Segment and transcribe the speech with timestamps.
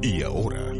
[0.00, 0.72] Y ahora,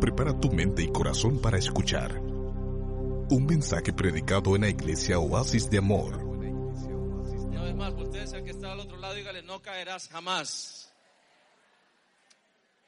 [0.00, 5.78] prepara tu mente y corazón para escuchar un mensaje predicado en la iglesia Oasis de
[5.78, 6.16] Amor.
[6.16, 10.92] Una vez más, ustedes el que está al otro lado, dígale, no caerás jamás.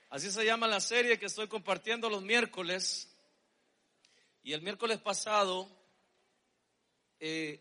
[0.08, 3.16] Así se llama la serie que estoy compartiendo los miércoles.
[4.42, 5.68] Y el miércoles pasado
[7.20, 7.60] eh,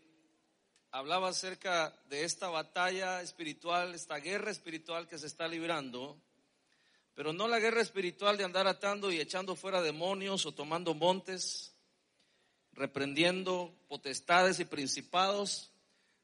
[0.90, 6.20] hablaba acerca de esta batalla espiritual, esta guerra espiritual que se está librando,
[7.20, 11.74] pero no la guerra espiritual de andar atando y echando fuera demonios o tomando montes,
[12.72, 15.70] reprendiendo potestades y principados,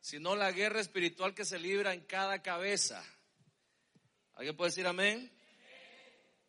[0.00, 3.04] sino la guerra espiritual que se libra en cada cabeza.
[4.36, 5.30] ¿Alguien puede decir amén?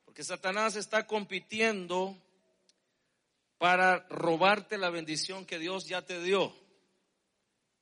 [0.06, 2.18] Porque Satanás está compitiendo
[3.58, 6.56] para robarte la bendición que Dios ya te dio.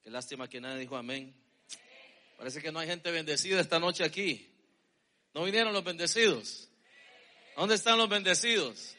[0.02, 1.32] Qué lástima que nadie dijo amén.
[2.40, 4.52] Parece que no hay gente bendecida esta noche aquí.
[5.36, 6.70] ¿No vinieron los bendecidos?
[7.58, 8.96] ¿Dónde están los bendecidos?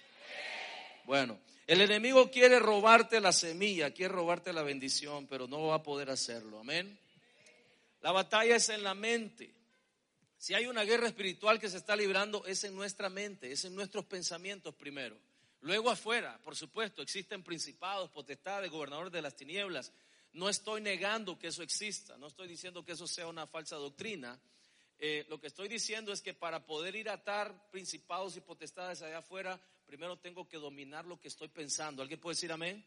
[1.06, 5.82] Bueno, el enemigo quiere robarte la semilla, quiere robarte la bendición, pero no va a
[5.82, 6.60] poder hacerlo.
[6.60, 7.00] Amén.
[8.02, 9.50] La batalla es en la mente.
[10.36, 13.74] Si hay una guerra espiritual que se está librando, es en nuestra mente, es en
[13.74, 15.16] nuestros pensamientos primero.
[15.62, 19.90] Luego afuera, por supuesto, existen principados, potestades, gobernadores de las tinieblas.
[20.34, 24.38] No estoy negando que eso exista, no estoy diciendo que eso sea una falsa doctrina.
[24.98, 29.02] Eh, lo que estoy diciendo es que para poder ir a atar principados y potestades
[29.02, 32.02] allá afuera, primero tengo que dominar lo que estoy pensando.
[32.02, 32.84] ¿Alguien puede decir amén?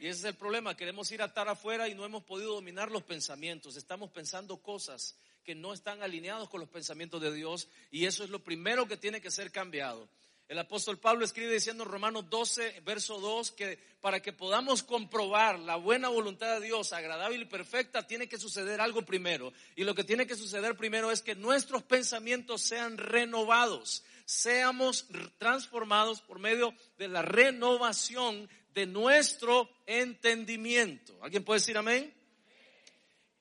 [0.00, 2.90] Y ese es el problema, queremos ir a atar afuera y no hemos podido dominar
[2.90, 3.76] los pensamientos.
[3.76, 8.30] Estamos pensando cosas que no están alineados con los pensamientos de Dios y eso es
[8.30, 10.08] lo primero que tiene que ser cambiado.
[10.48, 15.58] El apóstol Pablo escribe diciendo en Romanos 12, verso 2, que para que podamos comprobar
[15.58, 19.52] la buena voluntad de Dios, agradable y perfecta, tiene que suceder algo primero.
[19.76, 25.06] Y lo que tiene que suceder primero es que nuestros pensamientos sean renovados, seamos
[25.38, 31.18] transformados por medio de la renovación de nuestro entendimiento.
[31.22, 32.12] ¿Alguien puede decir amén?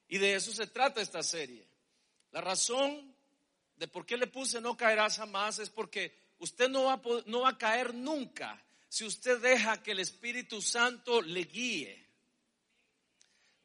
[0.08, 1.66] Y de eso se trata esta serie.
[2.32, 3.14] La razón
[3.78, 7.42] de por qué le puse no caerás jamás es porque usted no va, a, no
[7.42, 12.06] va a caer nunca si usted deja que el Espíritu Santo le guíe.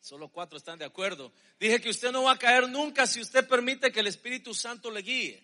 [0.00, 1.32] Solo cuatro están de acuerdo.
[1.58, 4.90] Dije que usted no va a caer nunca si usted permite que el Espíritu Santo
[4.90, 5.42] le guíe.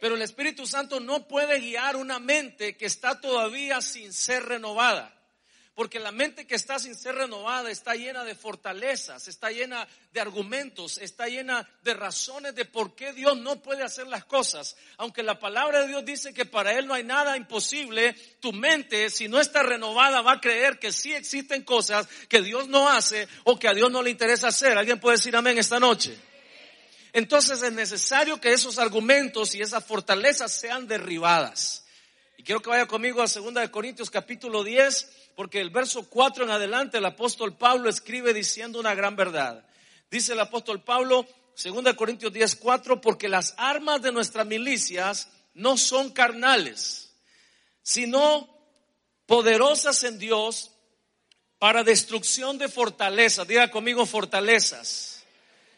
[0.00, 5.17] Pero el Espíritu Santo no puede guiar una mente que está todavía sin ser renovada.
[5.78, 10.20] Porque la mente que está sin ser renovada está llena de fortalezas, está llena de
[10.20, 14.76] argumentos, está llena de razones de por qué Dios no puede hacer las cosas.
[14.96, 19.08] Aunque la palabra de Dios dice que para Él no hay nada imposible, tu mente,
[19.08, 23.28] si no está renovada, va a creer que sí existen cosas que Dios no hace
[23.44, 24.76] o que a Dios no le interesa hacer.
[24.76, 26.18] ¿Alguien puede decir amén esta noche?
[27.12, 31.84] Entonces es necesario que esos argumentos y esas fortalezas sean derribadas.
[32.48, 36.96] Quiero que vaya conmigo a 2 Corintios capítulo 10 porque el verso 4 en adelante
[36.96, 39.66] el apóstol Pablo escribe diciendo una gran verdad.
[40.10, 41.26] Dice el apóstol Pablo,
[41.62, 47.12] 2 Corintios 10, 4, porque las armas de nuestras milicias no son carnales,
[47.82, 48.48] sino
[49.26, 50.70] poderosas en Dios
[51.58, 53.46] para destrucción de fortalezas.
[53.46, 55.22] Diga conmigo fortalezas.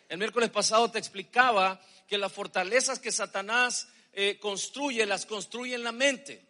[0.09, 5.83] El miércoles pasado te explicaba que las fortalezas que Satanás eh, construye, las construye en
[5.83, 6.49] la mente.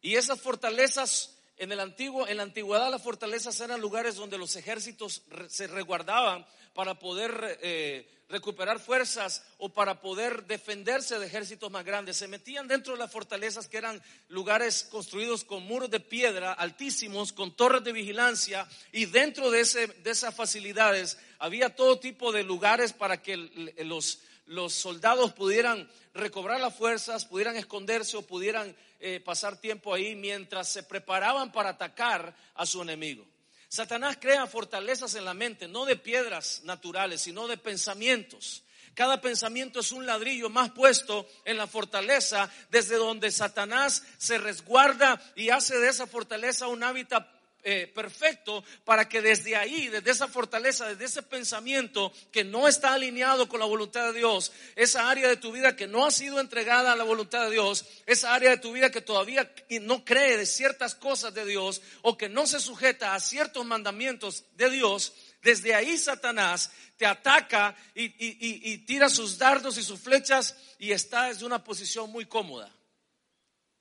[0.00, 4.54] Y esas fortalezas en, el antiguo, en la antigüedad las fortalezas eran lugares donde los
[4.56, 11.84] ejércitos se resguardaban para poder eh, recuperar fuerzas o para poder defenderse de ejércitos más
[11.84, 12.16] grandes.
[12.16, 17.32] Se metían dentro de las fortalezas que eran lugares construidos con muros de piedra altísimos,
[17.32, 22.44] con torres de vigilancia y dentro de, ese, de esas facilidades había todo tipo de
[22.44, 23.36] lugares para que
[23.78, 30.16] los, los soldados pudieran recobrar las fuerzas, pudieran esconderse o pudieran eh, pasar tiempo ahí
[30.16, 33.24] mientras se preparaban para atacar a su enemigo.
[33.68, 38.64] Satanás crea fortalezas en la mente, no de piedras naturales, sino de pensamientos.
[38.94, 45.22] Cada pensamiento es un ladrillo más puesto en la fortaleza desde donde Satanás se resguarda
[45.36, 47.37] y hace de esa fortaleza un hábitat
[47.70, 52.94] eh, perfecto para que desde ahí, desde esa fortaleza, desde ese pensamiento que no está
[52.94, 56.40] alineado con la voluntad de Dios, esa área de tu vida que no ha sido
[56.40, 60.38] entregada a la voluntad de Dios, esa área de tu vida que todavía no cree
[60.38, 65.12] de ciertas cosas de Dios o que no se sujeta a ciertos mandamientos de Dios,
[65.42, 71.44] desde ahí Satanás te ataca y, tira sus dardos y sus flechas y está desde
[71.44, 72.74] una posición muy cómoda.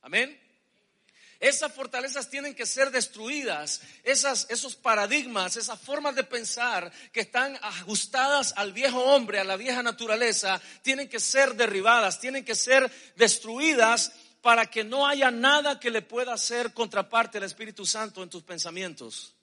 [0.02, 0.47] Amén.
[1.40, 8.54] Esas fortalezas tienen que ser destruidas, esos paradigmas, esas formas de pensar que están ajustadas
[8.58, 14.14] al viejo hombre, a la vieja naturaleza, tienen que ser derribadas, tienen que ser destruidas
[14.42, 18.44] para que no haya nada que le pueda hacer contraparte al Espíritu Santo en tus
[18.44, 19.36] pensamientos.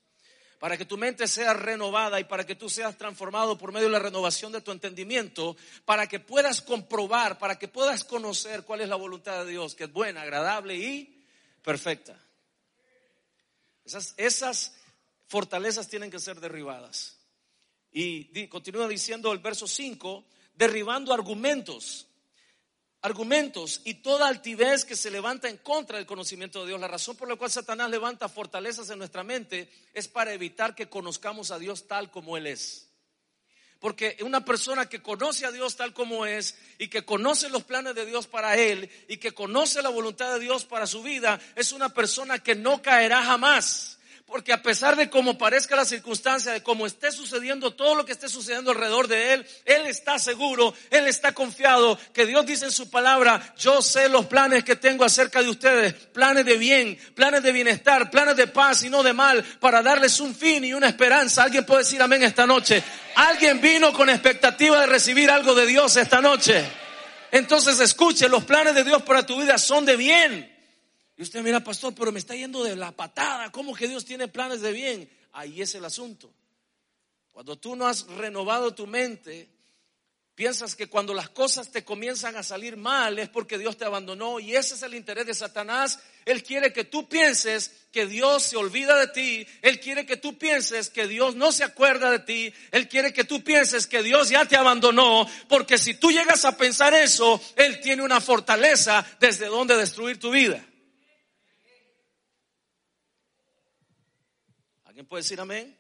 [0.59, 3.93] Para que tu mente sea renovada y para que tú seas transformado por medio de
[3.93, 8.89] la renovación de tu entendimiento, para que puedas comprobar, para que puedas conocer cuál es
[8.89, 11.24] la voluntad de Dios, que es buena, agradable y
[11.65, 12.17] perfecta.
[13.85, 14.75] Esas,
[15.27, 17.17] fortalezas tienen que ser derribadas.
[17.91, 20.25] Y continúa diciendo el verso 5,
[20.55, 22.07] derribando argumentos
[23.05, 26.81] argumentos y toda altivez que se levanta en contra del conocimiento de Dios.
[26.81, 30.89] La razón por la cual Satanás levanta fortalezas en nuestra mente es para evitar que
[30.89, 32.84] conozcamos a Dios tal como Él es.
[33.85, 37.95] Porque una persona que conoce a Dios tal como es y que conoce los planes
[37.95, 41.71] de Dios para él y que conoce la voluntad de Dios para su vida es
[41.71, 43.99] una persona que no caerá jamás.
[44.27, 48.13] Porque a pesar de cómo parezca la circunstancia, de cómo esté sucediendo todo lo que
[48.13, 52.73] esté sucediendo alrededor de él, él está seguro, él está confiado que Dios dice en
[52.73, 57.43] su palabra, yo sé los planes que tengo acerca de ustedes, planes de bien, planes
[57.43, 60.89] de bienestar, planes de paz y no de mal, para darles un fin y una
[60.89, 61.43] esperanza.
[61.43, 62.83] Alguien puede decir amén esta noche.
[63.17, 66.65] Alguien vino con expectativa de recibir algo de Dios esta noche.
[67.31, 70.54] Entonces escuche, los planes de Dios para tu vida son de bien.
[71.17, 73.51] Y usted mira, pastor, pero me está yendo de la patada.
[73.53, 75.11] ¿Cómo que Dios tiene planes de bien?
[75.33, 76.33] Ahí es el asunto.
[77.31, 79.49] Cuando tú no has renovado tu mente,
[80.35, 84.41] piensas que cuando las cosas te comienzan a salir mal es porque Dios te abandonó
[84.41, 86.01] y ese es el interés de Satanás.
[86.25, 89.47] Él quiere que tú pienses que Dios se olvida de ti.
[89.63, 92.53] Él quiere que tú pienses que Dios no se acuerda de ti.
[92.73, 95.29] Él quiere que tú pienses que Dios ya te abandonó.
[95.49, 100.31] Porque si tú llegas a pensar eso, Él tiene una fortaleza desde donde destruir tu
[100.31, 100.65] vida.
[104.95, 105.77] ¿Alguien puede decir amén?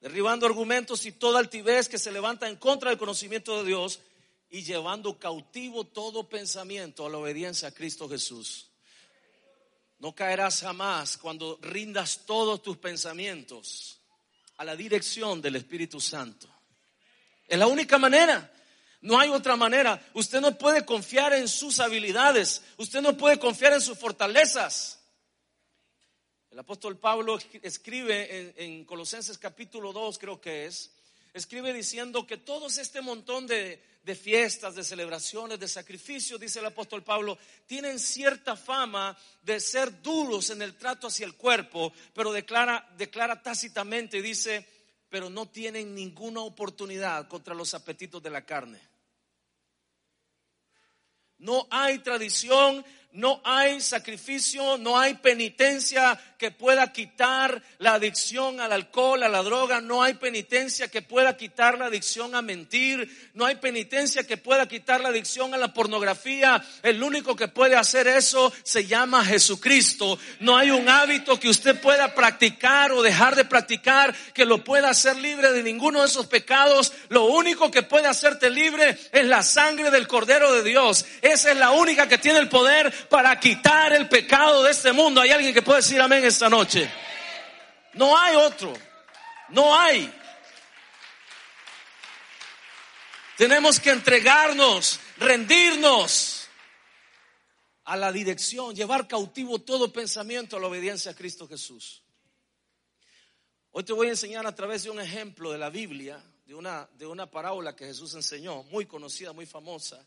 [0.00, 4.00] Derribando argumentos y toda altivez que se levanta en contra del conocimiento de Dios
[4.48, 8.68] y llevando cautivo todo pensamiento a la obediencia a Cristo Jesús.
[9.98, 13.98] No caerás jamás cuando rindas todos tus pensamientos
[14.56, 16.48] a la dirección del Espíritu Santo.
[17.46, 18.50] Es la única manera.
[19.02, 20.02] No hay otra manera.
[20.14, 22.62] Usted no puede confiar en sus habilidades.
[22.78, 25.03] Usted no puede confiar en sus fortalezas.
[26.54, 30.92] El apóstol Pablo escribe en, Colosenses capítulo 2, creo que es,
[31.32, 33.82] escribe diciendo que todos este montón de,
[34.14, 37.36] fiestas, de celebraciones, de sacrificios, dice el apóstol Pablo,
[37.66, 43.42] tienen cierta fama de ser duros en el trato hacia el cuerpo, pero declara, declara
[43.42, 44.64] tácitamente, dice,
[45.08, 48.80] pero no tienen ninguna oportunidad contra los apetitos de la carne.
[51.38, 52.84] No hay tradición,
[53.14, 59.42] no hay sacrificio, no hay penitencia que pueda quitar la adicción al alcohol, a la
[59.42, 64.36] droga, no hay penitencia que pueda quitar la adicción a mentir, no hay penitencia que
[64.36, 66.62] pueda quitar la adicción a la pornografía.
[66.82, 70.18] El único que puede hacer eso se llama Jesucristo.
[70.40, 74.90] No hay un hábito que usted pueda practicar o dejar de practicar que lo pueda
[74.90, 76.92] hacer libre de ninguno de esos pecados.
[77.10, 81.06] Lo único que puede hacerte libre es la sangre del Cordero de Dios.
[81.22, 85.20] Esa es la única que tiene el poder para quitar el pecado de este mundo.
[85.20, 86.90] Hay alguien que puede decir amén esta noche.
[87.94, 88.72] No hay otro.
[89.48, 90.12] No hay.
[93.36, 96.48] Tenemos que entregarnos, rendirnos
[97.84, 102.02] a la dirección, llevar cautivo todo pensamiento a la obediencia a Cristo Jesús.
[103.72, 106.88] Hoy te voy a enseñar a través de un ejemplo de la Biblia, de una,
[106.94, 110.06] de una parábola que Jesús enseñó, muy conocida, muy famosa,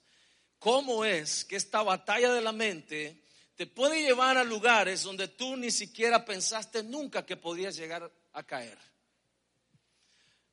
[0.60, 3.24] cómo es que esta batalla de la mente
[3.56, 8.44] te puede llevar a lugares donde tú ni siquiera pensaste nunca que podías llegar a
[8.44, 8.78] caer.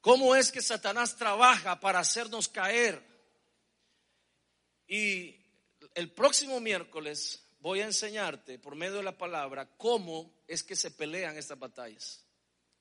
[0.00, 3.02] ¿Cómo es que Satanás trabaja para hacernos caer?
[4.86, 5.36] Y
[5.94, 10.90] el próximo miércoles voy a enseñarte por medio de la palabra cómo es que se
[10.90, 12.24] pelean estas batallas.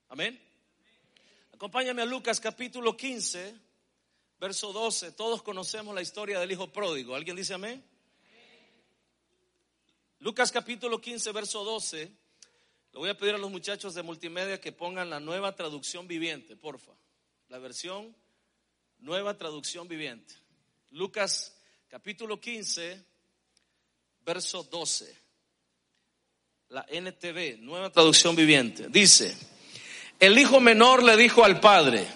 [0.10, 0.40] Amén.
[1.54, 3.73] Acompáñame a Lucas capítulo 15
[4.40, 7.16] verso 12, todos conocemos la historia del hijo pródigo.
[7.16, 7.84] ¿Alguien dice amén?
[10.20, 12.00] Lucas capítulo 15, verso 12.
[12.94, 16.56] Le voy a pedir a los muchachos de multimedia que pongan la nueva traducción viviente,
[16.56, 16.94] porfa.
[17.50, 18.16] La versión
[19.00, 20.34] nueva traducción viviente.
[20.92, 21.58] Lucas
[21.90, 23.04] capítulo 15,
[24.26, 25.18] verso 12.
[26.70, 28.88] La NTV, nueva traducción viviente.
[28.90, 29.36] Dice,
[30.20, 32.08] el hijo menor le dijo al padre,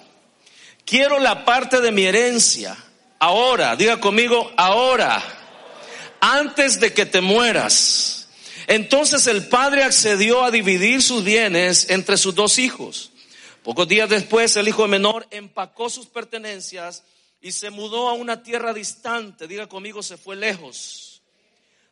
[0.87, 2.75] quiero la parte de mi herencia.
[3.19, 5.21] Ahora, diga conmigo, ahora,
[6.21, 8.29] antes de que te mueras.
[8.67, 13.11] Entonces el padre accedió a dividir sus bienes entre sus dos hijos.
[13.63, 17.03] Pocos días después el hijo menor empacó sus pertenencias
[17.41, 21.21] y se mudó a una tierra distante, diga conmigo, se fue lejos,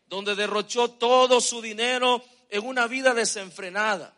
[0.08, 4.14] donde derrochó todo su dinero en una vida desenfrenada.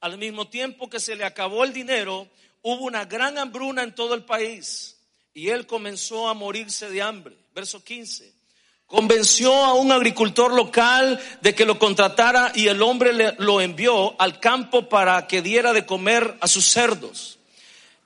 [0.00, 2.28] Al mismo tiempo que se le acabó el dinero,
[2.72, 4.96] hubo una gran hambruna en todo el país
[5.34, 7.36] y él comenzó a morirse de hambre.
[7.54, 8.32] Verso 15.
[8.86, 14.20] Convenció a un agricultor local de que lo contratara y el hombre le, lo envió
[14.20, 17.38] al campo para que diera de comer a sus cerdos.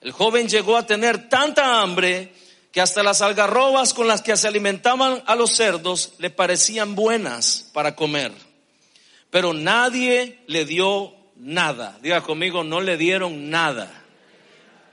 [0.00, 2.32] El joven llegó a tener tanta hambre
[2.72, 7.70] que hasta las algarrobas con las que se alimentaban a los cerdos le parecían buenas
[7.72, 8.32] para comer.
[9.30, 11.98] Pero nadie le dio nada.
[12.02, 14.01] Diga conmigo, no le dieron nada.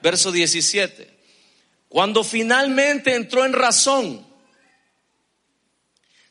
[0.01, 1.20] Verso 17.
[1.88, 4.25] Cuando finalmente entró en razón,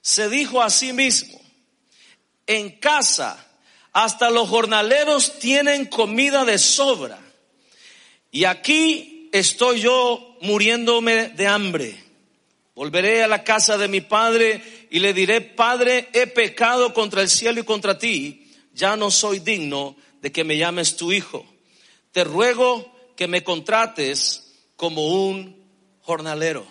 [0.01, 1.41] se dijo a sí mismo,
[2.47, 3.45] en casa
[3.93, 7.19] hasta los jornaleros tienen comida de sobra
[8.31, 12.05] y aquí estoy yo muriéndome de hambre.
[12.75, 17.29] Volveré a la casa de mi padre y le diré, Padre, he pecado contra el
[17.29, 21.45] cielo y contra ti, ya no soy digno de que me llames tu hijo.
[22.13, 24.45] Te ruego que me contrates
[24.77, 25.61] como un
[26.03, 26.65] jornalero.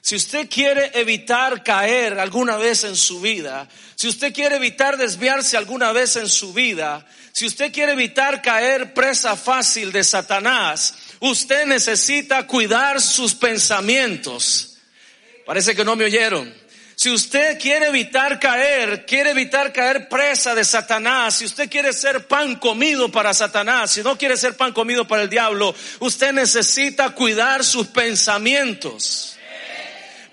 [0.00, 5.56] Si usted quiere evitar caer alguna vez en su vida, si usted quiere evitar desviarse
[5.56, 11.66] alguna vez en su vida, si usted quiere evitar caer presa fácil de Satanás, usted
[11.66, 14.78] necesita cuidar sus pensamientos.
[15.46, 16.52] Parece que no me oyeron.
[16.96, 22.26] Si usted quiere evitar caer, quiere evitar caer presa de Satanás, si usted quiere ser
[22.28, 27.10] pan comido para Satanás, si no quiere ser pan comido para el diablo, usted necesita
[27.10, 29.36] cuidar sus pensamientos.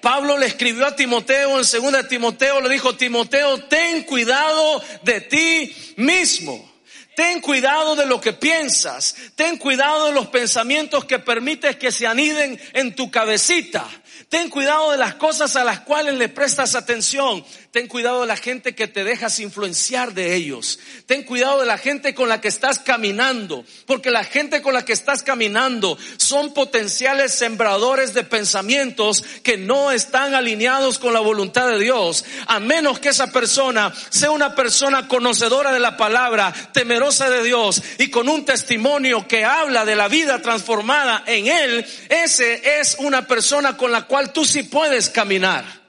[0.02, 5.76] Pablo le escribió a Timoteo en segunda Timoteo, le dijo, Timoteo, ten cuidado de ti
[5.98, 6.70] mismo.
[7.16, 9.16] Ten cuidado de lo que piensas.
[9.36, 13.88] Ten cuidado de los pensamientos que permites que se aniden en tu cabecita.
[14.32, 17.44] Ten cuidado de las cosas a las cuales le prestas atención.
[17.72, 20.78] Ten cuidado de la gente que te dejas influenciar de ellos.
[21.06, 24.84] Ten cuidado de la gente con la que estás caminando, porque la gente con la
[24.84, 31.70] que estás caminando son potenciales sembradores de pensamientos que no están alineados con la voluntad
[31.70, 37.30] de Dios, a menos que esa persona sea una persona conocedora de la palabra, temerosa
[37.30, 42.82] de Dios y con un testimonio que habla de la vida transformada en él, ese
[42.82, 45.81] es una persona con la cual tú sí puedes caminar.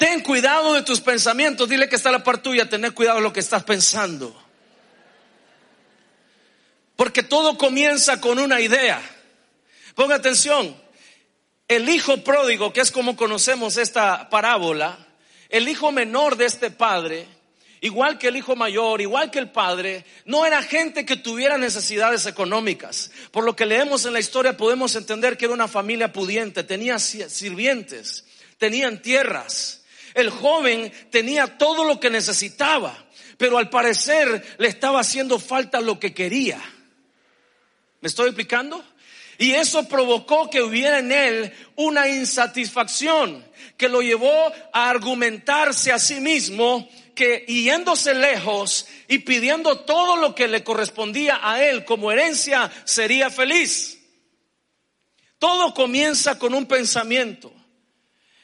[0.00, 1.68] Ten cuidado de tus pensamientos.
[1.68, 2.66] Dile que está la parte tuya.
[2.66, 4.34] Tener cuidado de lo que estás pensando.
[6.96, 8.98] Porque todo comienza con una idea.
[9.94, 10.74] Ponga atención.
[11.68, 15.06] El hijo pródigo, que es como conocemos esta parábola,
[15.50, 17.26] el hijo menor de este padre,
[17.82, 22.24] igual que el hijo mayor, igual que el padre, no era gente que tuviera necesidades
[22.24, 23.10] económicas.
[23.32, 26.98] Por lo que leemos en la historia podemos entender que era una familia pudiente, tenía
[26.98, 28.24] sirvientes,
[28.56, 29.79] tenían tierras.
[30.14, 35.98] El joven tenía todo lo que necesitaba, pero al parecer le estaba haciendo falta lo
[35.98, 36.60] que quería.
[38.00, 38.84] ¿Me estoy explicando?
[39.38, 43.42] Y eso provocó que hubiera en él una insatisfacción
[43.76, 50.34] que lo llevó a argumentarse a sí mismo que yéndose lejos y pidiendo todo lo
[50.34, 53.98] que le correspondía a él como herencia sería feliz.
[55.38, 57.52] Todo comienza con un pensamiento.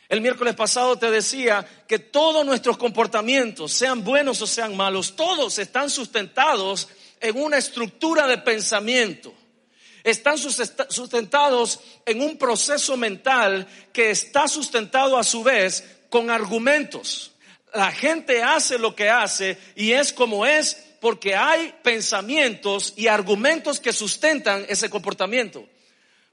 [0.08, 5.58] El miércoles pasado te decía que todos nuestros comportamientos, sean buenos o sean malos, todos
[5.58, 6.88] están sustentados
[7.20, 9.34] en una estructura de pensamiento.
[10.04, 17.32] Están sustentados en un proceso mental que está sustentado a su vez con argumentos.
[17.74, 23.80] La gente hace lo que hace y es como es porque hay pensamientos y argumentos
[23.80, 25.68] que sustentan ese comportamiento.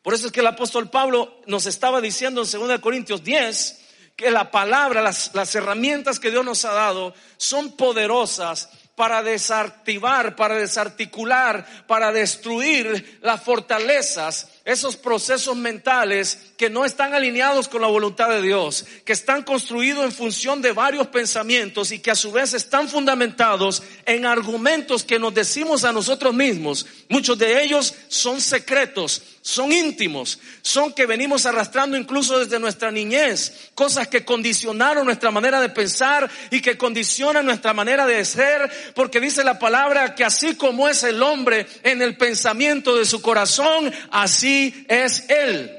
[0.04, 3.80] Por eso es que el apóstol Pablo nos estaba diciendo en 2 Corintios 10
[4.18, 10.36] que la palabra, las, las herramientas que Dios nos ha dado son poderosas para desactivar,
[10.36, 17.88] para desarticular, para destruir las fortalezas, esos procesos mentales que no están alineados con la
[17.88, 22.32] voluntad de Dios, que están construidos en función de varios pensamientos y que a su
[22.32, 26.86] vez están fundamentados en argumentos que nos decimos a nosotros mismos.
[27.10, 33.72] Muchos de ellos son secretos, son íntimos, son que venimos arrastrando incluso desde nuestra niñez,
[33.76, 39.20] cosas que condicionaron nuestra manera de pensar y que condicionan nuestra manera de ser, porque
[39.20, 43.94] dice la palabra que así como es el hombre en el pensamiento de su corazón,
[44.12, 45.78] así es él.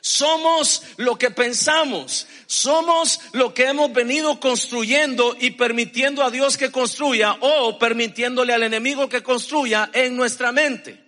[0.00, 6.70] Somos lo que pensamos, somos lo que hemos venido construyendo y permitiendo a Dios que
[6.70, 11.03] construya o permitiéndole al enemigo que construya en nuestra mente.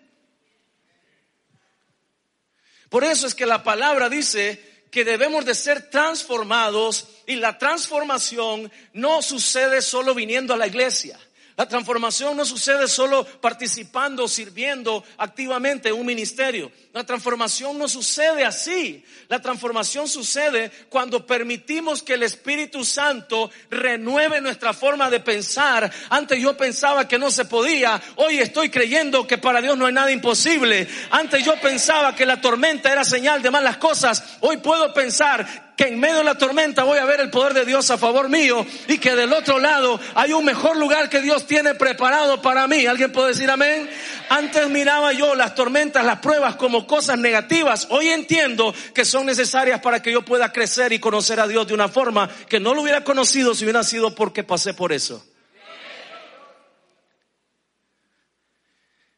[2.89, 8.71] Por eso es que la palabra dice que debemos de ser transformados y la transformación
[8.93, 11.19] no sucede solo viniendo a la iglesia.
[11.57, 16.71] La transformación no sucede solo participando, sirviendo activamente en un ministerio.
[16.97, 19.05] La transformación no sucede así.
[19.29, 25.93] La transformación sucede cuando permitimos que el Espíritu Santo renueve nuestra forma de pensar.
[26.09, 28.01] Antes yo pensaba que no se podía.
[28.15, 30.89] Hoy estoy creyendo que para Dios no hay nada imposible.
[31.11, 34.39] Antes yo pensaba que la tormenta era señal de malas cosas.
[34.41, 37.67] Hoy puedo pensar que en medio de la tormenta voy a ver el poder de
[37.67, 41.47] Dios a favor mío y que del otro lado hay un mejor lugar que Dios
[41.47, 42.87] tiene preparado para mí.
[42.87, 43.89] ¿Alguien puede decir amén?
[44.31, 47.89] Antes miraba yo las tormentas, las pruebas como cosas negativas.
[47.91, 51.75] Hoy entiendo que son necesarias para que yo pueda crecer y conocer a Dios de
[51.75, 55.25] una forma que no lo hubiera conocido si hubiera sido porque pasé por eso.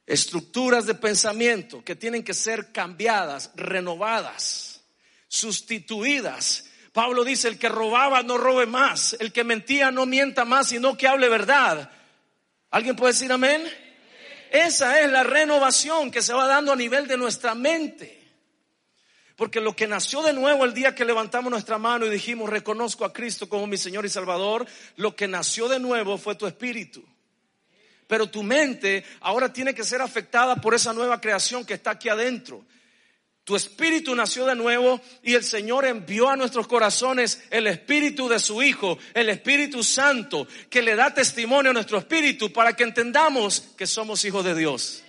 [0.06, 4.68] Estructuras de pensamiento que tienen que ser cambiadas, renovadas
[5.28, 6.64] sustituidas.
[6.92, 10.96] Pablo dice, el que robaba no robe más, el que mentía no mienta más, sino
[10.96, 11.90] que hable verdad.
[12.70, 13.62] ¿Alguien puede decir amén?
[14.50, 18.18] Esa es la renovación que se va dando a nivel de nuestra mente.
[19.36, 23.04] Porque lo que nació de nuevo el día que levantamos nuestra mano y dijimos, reconozco
[23.04, 27.04] a Cristo como mi Señor y Salvador, lo que nació de nuevo fue tu espíritu.
[28.08, 32.08] Pero tu mente ahora tiene que ser afectada por esa nueva creación que está aquí
[32.08, 32.64] adentro.
[33.48, 38.40] Tu espíritu nació de nuevo y el Señor envió a nuestros corazones el espíritu de
[38.40, 43.62] su Hijo, el Espíritu Santo, que le da testimonio a nuestro espíritu para que entendamos
[43.74, 45.02] que somos hijos de Dios.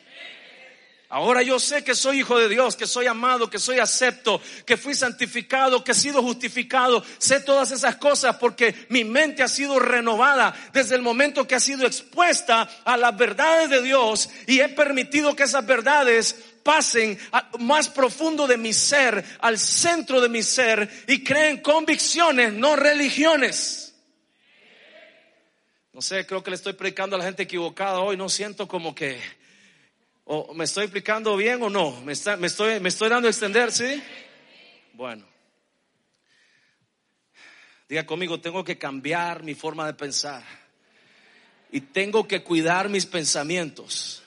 [1.12, 4.78] Ahora yo sé que soy hijo de Dios, que soy amado, que soy acepto, que
[4.78, 7.04] fui santificado, que he sido justificado.
[7.18, 11.60] Sé todas esas cosas porque mi mente ha sido renovada desde el momento que ha
[11.60, 17.18] sido expuesta a las verdades de Dios y he permitido que esas verdades pasen
[17.60, 23.96] más profundo de mi ser, al centro de mi ser y creen convicciones, no religiones.
[25.94, 28.96] No sé, creo que le estoy predicando a la gente equivocada hoy, no siento como
[28.96, 29.20] que,
[30.26, 33.32] o me estoy explicando bien o no, me, está, me, estoy, me estoy dando a
[33.32, 34.02] extender, ¿sí?
[34.94, 35.28] Bueno.
[37.90, 40.44] Diga conmigo, tengo que cambiar mi forma de pensar
[41.72, 44.24] y tengo que cuidar mis pensamientos.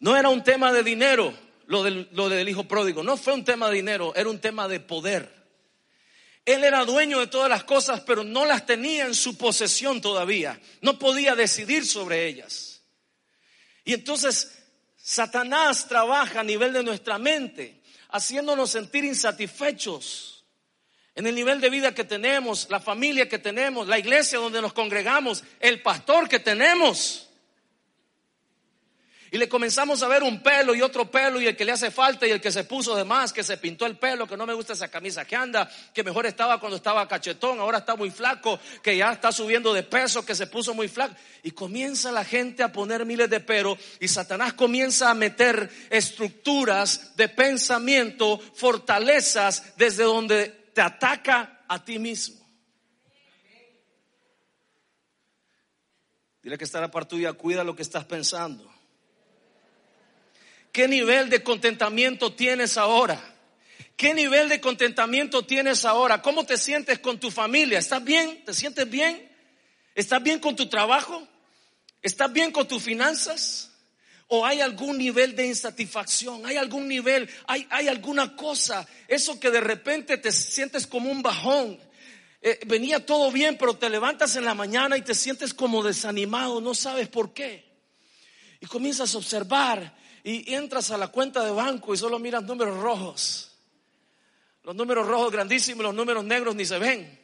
[0.00, 1.34] No era un tema de dinero
[1.68, 5.36] lo del, hijo pródigo, no fue un tema de dinero, era un tema de poder.
[6.46, 10.58] Él era dueño de todas las cosas, pero no las tenía en su posesión todavía.
[10.80, 12.80] No podía decidir sobre ellas.
[13.84, 14.58] Y entonces
[14.96, 20.46] Satanás trabaja a nivel de nuestra mente, haciéndonos sentir insatisfechos
[21.14, 24.72] en el nivel de vida que tenemos, la familia que tenemos, la iglesia donde nos
[24.72, 27.27] congregamos, el pastor que tenemos.
[29.30, 31.90] Y le comenzamos a ver un pelo y otro pelo y el que le hace
[31.90, 34.46] falta y el que se puso de más, que se pintó el pelo, que no
[34.46, 38.10] me gusta esa camisa que anda, que mejor estaba cuando estaba cachetón, ahora está muy
[38.10, 41.14] flaco, que ya está subiendo de peso, que se puso muy flaco.
[41.42, 47.14] Y comienza la gente a poner miles de pero y Satanás comienza a meter estructuras
[47.16, 52.38] de pensamiento, fortalezas desde donde te ataca a ti mismo.
[56.42, 58.77] Dile que está parte tuya, cuida lo que estás pensando.
[60.78, 63.20] ¿Qué nivel de contentamiento tienes ahora?
[63.96, 66.22] ¿Qué nivel de contentamiento tienes ahora?
[66.22, 67.80] ¿Cómo te sientes con tu familia?
[67.80, 68.44] ¿Estás bien?
[68.44, 69.28] ¿Te sientes bien?
[69.92, 71.26] ¿Estás bien con tu trabajo?
[72.00, 73.72] ¿Estás bien con tus finanzas?
[74.28, 76.46] ¿O hay algún nivel de insatisfacción?
[76.46, 77.28] ¿Hay algún nivel?
[77.48, 78.86] ¿Hay, hay alguna cosa?
[79.08, 81.76] Eso que de repente te sientes como un bajón.
[82.40, 86.60] Eh, venía todo bien, pero te levantas en la mañana y te sientes como desanimado,
[86.60, 87.66] no sabes por qué.
[88.60, 89.98] Y comienzas a observar
[90.30, 93.50] y entras a la cuenta de banco y solo miras números rojos.
[94.62, 97.18] Los números rojos grandísimos, los números negros ni se ven.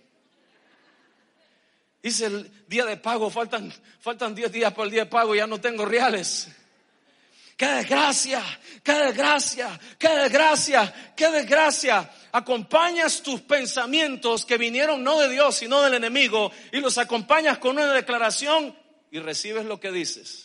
[2.02, 5.46] Hice el día de pago, faltan, faltan 10 días para el día de pago, ya
[5.46, 6.48] no tengo reales.
[7.58, 8.42] Qué desgracia,
[8.82, 12.10] qué desgracia, qué desgracia, qué desgracia.
[12.32, 17.72] Acompañas tus pensamientos que vinieron no de Dios, sino del enemigo, y los acompañas con
[17.72, 18.74] una declaración
[19.10, 20.43] y recibes lo que dices.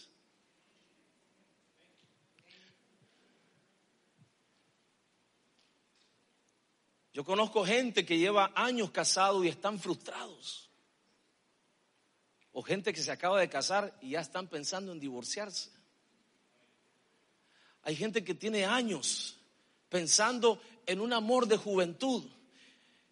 [7.19, 10.69] Yo conozco gente que lleva años casado y están frustrados.
[12.53, 15.69] O gente que se acaba de casar y ya están pensando en divorciarse.
[17.83, 19.37] Hay gente que tiene años
[19.89, 22.23] pensando en un amor de juventud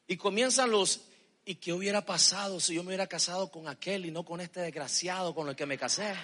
[0.08, 1.02] y comienzan los,
[1.43, 4.62] ¿y qué hubiera pasado si yo me hubiera casado con aquel y no con este
[4.62, 6.15] desgraciado con el que me casé?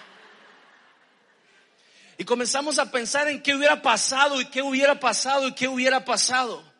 [2.17, 6.05] Y comenzamos a pensar en qué hubiera pasado y qué hubiera pasado y qué hubiera
[6.05, 6.71] pasado.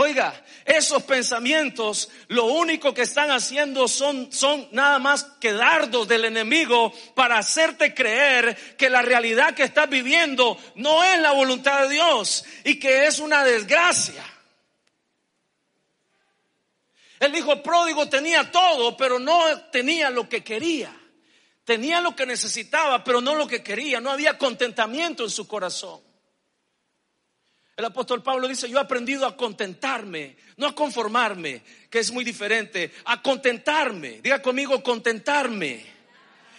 [0.00, 6.24] Oiga, esos pensamientos lo único que están haciendo son, son nada más que dardos del
[6.24, 11.94] enemigo para hacerte creer que la realidad que estás viviendo no es la voluntad de
[11.94, 14.24] Dios y que es una desgracia.
[17.18, 20.94] El hijo pródigo tenía todo, pero no tenía lo que quería.
[21.64, 24.00] Tenía lo que necesitaba, pero no lo que quería.
[24.00, 26.07] No había contentamiento en su corazón.
[27.78, 32.24] El apóstol Pablo dice, yo he aprendido a contentarme, no a conformarme, que es muy
[32.24, 34.20] diferente, a contentarme.
[34.20, 35.86] Diga conmigo, contentarme.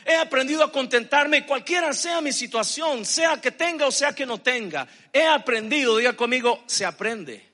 [0.06, 4.38] He aprendido a contentarme cualquiera sea mi situación, sea que tenga o sea que no
[4.38, 4.88] tenga.
[5.12, 7.49] He aprendido, diga conmigo, se aprende.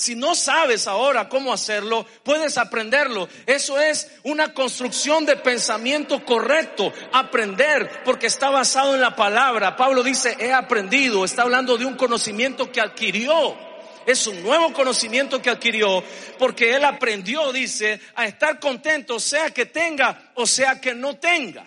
[0.00, 3.28] Si no sabes ahora cómo hacerlo, puedes aprenderlo.
[3.44, 6.90] Eso es una construcción de pensamiento correcto.
[7.12, 9.76] Aprender, porque está basado en la palabra.
[9.76, 11.22] Pablo dice, he aprendido.
[11.22, 13.58] Está hablando de un conocimiento que adquirió.
[14.06, 16.02] Es un nuevo conocimiento que adquirió
[16.38, 21.66] porque él aprendió, dice, a estar contento, sea que tenga o sea que no tenga.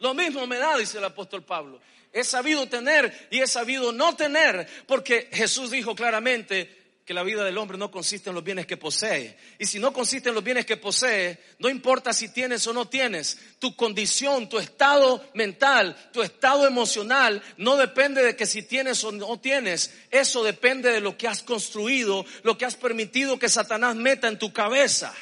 [0.00, 1.80] Lo mismo me da, dice el apóstol Pablo.
[2.12, 7.42] He sabido tener y he sabido no tener, porque Jesús dijo claramente que la vida
[7.42, 9.34] del hombre no consiste en los bienes que posee.
[9.58, 12.86] Y si no consiste en los bienes que posee, no importa si tienes o no
[12.86, 19.02] tienes, tu condición, tu estado mental, tu estado emocional, no depende de que si tienes
[19.04, 23.48] o no tienes, eso depende de lo que has construido, lo que has permitido que
[23.48, 25.14] Satanás meta en tu cabeza.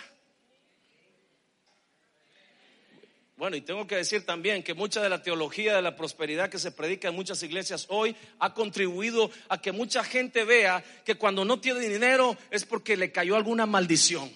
[3.37, 6.59] Bueno, y tengo que decir también que mucha de la teología de la prosperidad que
[6.59, 11.45] se predica en muchas iglesias hoy ha contribuido a que mucha gente vea que cuando
[11.45, 14.33] no tiene dinero es porque le cayó alguna maldición.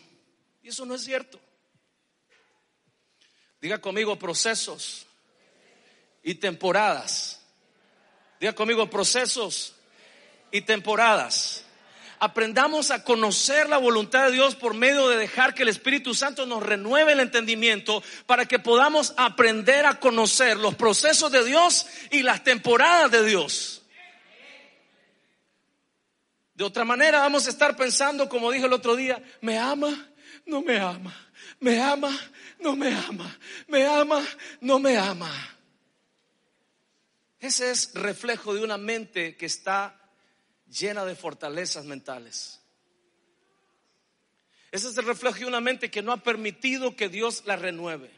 [0.63, 1.41] Y eso no es cierto.
[3.63, 5.07] Diga conmigo procesos
[6.23, 7.41] y temporadas.
[8.39, 9.77] Diga conmigo procesos
[10.51, 11.65] y temporadas
[12.21, 16.45] aprendamos a conocer la voluntad de Dios por medio de dejar que el Espíritu Santo
[16.45, 22.23] nos renueve el entendimiento para que podamos aprender a conocer los procesos de Dios y
[22.23, 23.83] las temporadas de Dios.
[26.55, 30.11] De otra manera vamos a estar pensando, como dije el otro día, me ama,
[30.45, 31.17] no me ama,
[31.59, 32.17] me ama,
[32.59, 34.23] no me ama, me ama,
[34.61, 35.57] no me ama.
[37.39, 40.00] Ese es reflejo de una mente que está
[40.71, 42.61] llena de fortalezas mentales.
[44.71, 48.11] Ese es el reflejo de una mente que no ha permitido que Dios la renueve.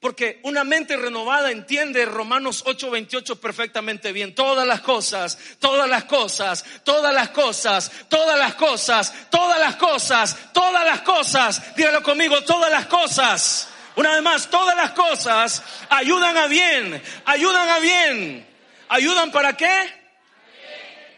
[0.00, 4.34] Porque una mente renovada entiende Romanos 8:28 perfectamente bien.
[4.34, 10.52] Todas las cosas, todas las cosas, todas las cosas, todas las cosas, todas las cosas,
[10.52, 11.74] todas las cosas.
[11.74, 13.68] Dígalo conmigo, todas las cosas.
[13.96, 18.46] Una vez más, todas las cosas ayudan a bien, ayudan a bien.
[18.90, 19.97] ¿Ayudan para qué?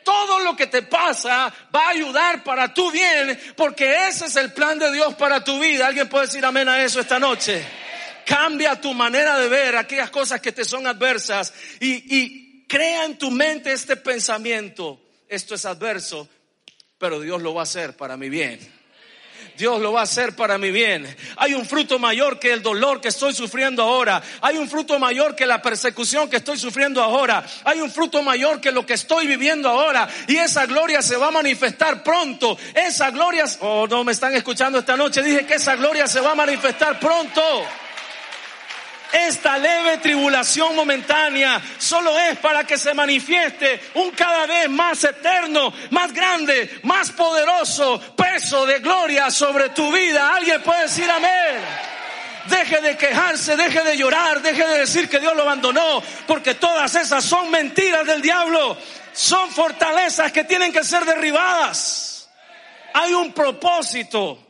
[0.03, 4.53] Todo lo que te pasa va a ayudar para tu bien, porque ese es el
[4.53, 5.87] plan de Dios para tu vida.
[5.87, 7.65] ¿Alguien puede decir amén a eso esta noche?
[8.27, 13.19] Cambia tu manera de ver aquellas cosas que te son adversas y, y crea en
[13.19, 15.01] tu mente este pensamiento.
[15.29, 16.29] Esto es adverso,
[16.99, 18.80] pero Dios lo va a hacer para mi bien.
[19.57, 21.07] Dios lo va a hacer para mi bien.
[21.37, 24.23] Hay un fruto mayor que el dolor que estoy sufriendo ahora.
[24.41, 27.45] Hay un fruto mayor que la persecución que estoy sufriendo ahora.
[27.65, 30.09] Hay un fruto mayor que lo que estoy viviendo ahora.
[30.27, 32.57] Y esa gloria se va a manifestar pronto.
[32.75, 35.23] Esa gloria, oh no me están escuchando esta noche.
[35.23, 37.43] Dije que esa gloria se va a manifestar pronto.
[39.13, 45.73] Esta leve tribulación momentánea solo es para que se manifieste un cada vez más eterno,
[45.91, 50.35] más grande, más poderoso peso de gloria sobre tu vida.
[50.35, 51.61] Alguien puede decir amén.
[52.47, 56.95] Deje de quejarse, deje de llorar, deje de decir que Dios lo abandonó, porque todas
[56.95, 58.77] esas son mentiras del diablo.
[59.13, 62.29] Son fortalezas que tienen que ser derribadas.
[62.95, 64.50] Hay un propósito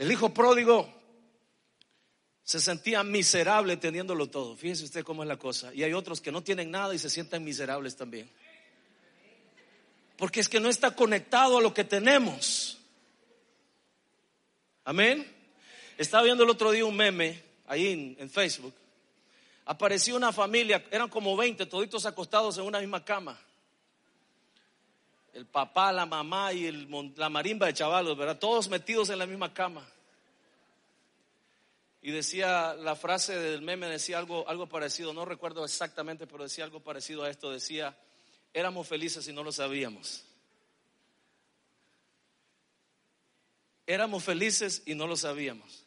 [0.00, 0.90] El hijo pródigo
[2.42, 4.56] se sentía miserable teniéndolo todo.
[4.56, 5.74] Fíjese usted cómo es la cosa.
[5.74, 8.30] Y hay otros que no tienen nada y se sienten miserables también.
[10.16, 12.78] Porque es que no está conectado a lo que tenemos.
[14.84, 15.30] Amén.
[15.98, 18.72] Estaba viendo el otro día un meme ahí en, Facebook.
[19.66, 23.38] Apareció una familia, eran como 20, toditos acostados en una misma cama.
[25.32, 26.70] El papá, la mamá y
[27.16, 28.38] la marimba de chavalos, ¿verdad?
[28.38, 29.86] Todos metidos en la misma cama.
[32.02, 36.64] Y decía, la frase del meme decía algo, algo parecido, no recuerdo exactamente, pero decía
[36.64, 37.50] algo parecido a esto.
[37.50, 37.96] Decía,
[38.54, 40.24] éramos felices y no lo sabíamos.
[43.86, 45.84] Éramos felices y no lo sabíamos.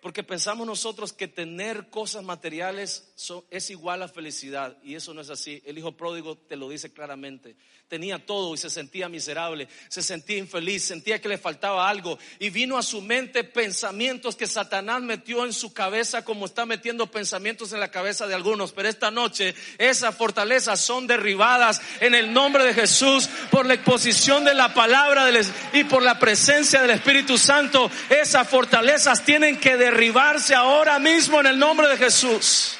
[0.00, 3.12] Porque pensamos nosotros que tener cosas materiales
[3.50, 5.62] es igual a felicidad y eso no es así.
[5.64, 7.56] El hijo pródigo te lo dice claramente
[7.88, 12.50] tenía todo y se sentía miserable, se sentía infeliz, sentía que le faltaba algo y
[12.50, 17.72] vino a su mente pensamientos que Satanás metió en su cabeza como está metiendo pensamientos
[17.72, 18.72] en la cabeza de algunos.
[18.72, 24.44] Pero esta noche esas fortalezas son derribadas en el nombre de Jesús por la exposición
[24.44, 25.28] de la palabra
[25.72, 27.90] y por la presencia del Espíritu Santo.
[28.10, 32.76] Esas fortalezas tienen que derribarse ahora mismo en el nombre de Jesús.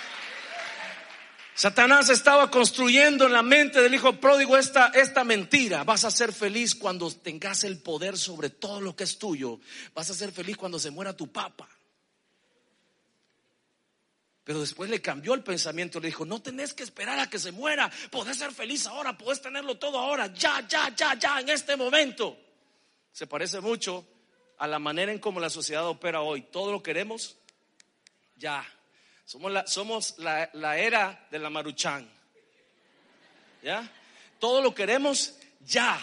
[1.55, 5.83] Satanás estaba construyendo en la mente del hijo pródigo esta, esta mentira.
[5.83, 9.59] Vas a ser feliz cuando tengas el poder sobre todo lo que es tuyo.
[9.95, 11.69] Vas a ser feliz cuando se muera tu papa.
[14.45, 17.53] Pero después le cambió el pensamiento, le dijo, no tenés que esperar a que se
[17.53, 21.77] muera, podés ser feliz ahora, podés tenerlo todo ahora, ya, ya, ya, ya, en este
[21.77, 22.39] momento.
[23.13, 24.07] Se parece mucho
[24.59, 26.43] a la manera en cómo la sociedad opera hoy.
[26.43, 27.37] Todo lo queremos
[28.37, 28.67] ya.
[29.25, 32.09] Somos la, somos la, era de la maruchan.
[33.63, 33.91] ¿Ya?
[34.39, 36.01] Todo lo queremos ya.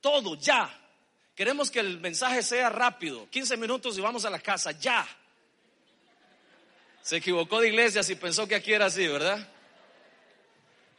[0.00, 0.76] Todo ya.
[1.34, 3.28] Queremos que el mensaje sea rápido.
[3.30, 4.72] 15 minutos y vamos a la casa.
[4.72, 5.06] Ya.
[7.02, 9.48] Se equivocó de iglesia si pensó que aquí era así, ¿verdad?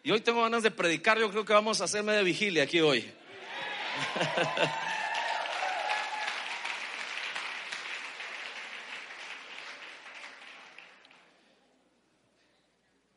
[0.03, 1.19] Y hoy tengo ganas de predicar.
[1.19, 3.11] Yo creo que vamos a hacerme de vigilia aquí hoy.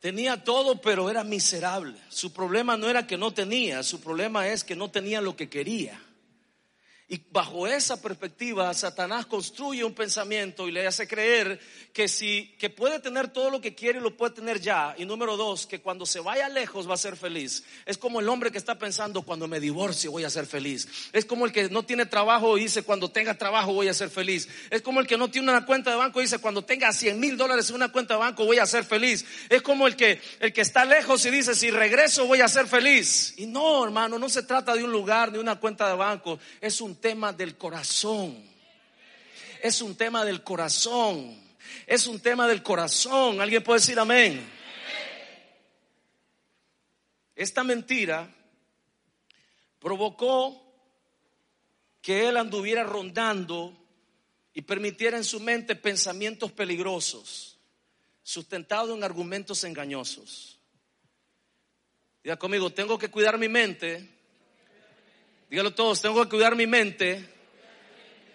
[0.05, 1.95] Tenía todo, pero era miserable.
[2.09, 5.49] Su problema no era que no tenía, su problema es que no tenía lo que
[5.49, 5.99] quería.
[7.07, 11.59] Y bajo esa perspectiva, Satanás construye un pensamiento y le hace creer
[11.93, 14.95] que si que puede tener todo lo que quiere y lo puede tener ya.
[14.97, 17.63] Y número dos, que cuando se vaya lejos va a ser feliz.
[17.85, 20.87] Es como el hombre que está pensando cuando me divorcie voy a ser feliz.
[21.13, 24.09] Es como el que no tiene trabajo y dice cuando tenga trabajo voy a ser
[24.09, 24.49] feliz.
[24.71, 27.19] Es como el que no tiene una cuenta de banco y dice cuando tenga 100
[27.19, 29.23] mil dólares en una cuenta de banco voy a ser feliz.
[29.47, 32.65] Es como el que el que está lejos y dice si regreso voy a ser
[32.65, 33.35] feliz.
[33.37, 36.39] Y no, hermano, no se trata de un lugar ni una cuenta de banco.
[36.59, 38.43] Es un tema del corazón.
[39.61, 41.43] Es un tema del corazón.
[41.87, 43.41] Es un tema del corazón.
[43.41, 44.47] ¿Alguien puede decir amén?
[47.35, 48.33] Esta mentira
[49.79, 50.61] provocó
[52.01, 53.75] que él anduviera rondando
[54.53, 57.57] y permitiera en su mente pensamientos peligrosos,
[58.23, 60.59] sustentados en argumentos engañosos.
[62.23, 64.14] Diga conmigo, tengo que cuidar mi mente
[65.49, 67.29] Dígalo todos, tengo que cuidar mi mente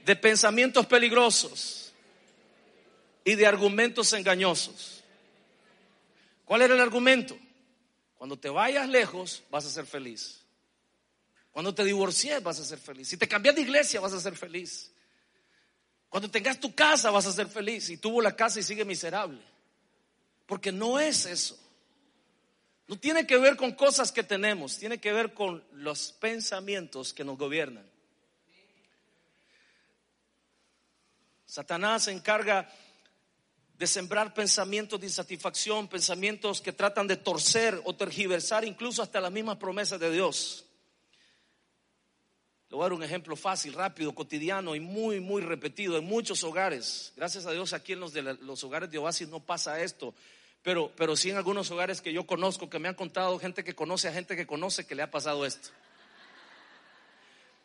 [0.05, 1.93] de pensamientos peligrosos
[3.25, 5.03] y de argumentos engañosos.
[6.45, 7.39] ¿Cuál era el argumento?
[8.17, 10.41] Cuando te vayas lejos vas a ser feliz.
[11.53, 13.09] Cuando te divorcies vas a ser feliz.
[13.09, 14.93] Si te cambias de iglesia vas a ser feliz.
[16.09, 17.89] Cuando tengas tu casa vas a ser feliz.
[17.91, 19.41] Y tuvo la casa y sigue miserable.
[20.47, 21.59] Porque no es eso.
[22.91, 27.23] No tiene que ver con cosas que tenemos, tiene que ver con los pensamientos que
[27.23, 27.89] nos gobiernan.
[31.47, 32.69] Satanás se encarga
[33.79, 39.31] de sembrar pensamientos de insatisfacción, pensamientos que tratan de torcer o tergiversar incluso hasta las
[39.31, 40.65] mismas promesas de Dios.
[42.71, 46.43] Le voy a dar un ejemplo fácil, rápido, cotidiano y muy, muy repetido en muchos
[46.43, 47.13] hogares.
[47.15, 50.13] Gracias a Dios aquí en los, de los hogares de Oasis no pasa esto.
[50.63, 53.75] Pero, pero sí en algunos hogares que yo conozco, que me han contado gente que
[53.75, 55.71] conoce a gente que conoce que le ha pasado esto.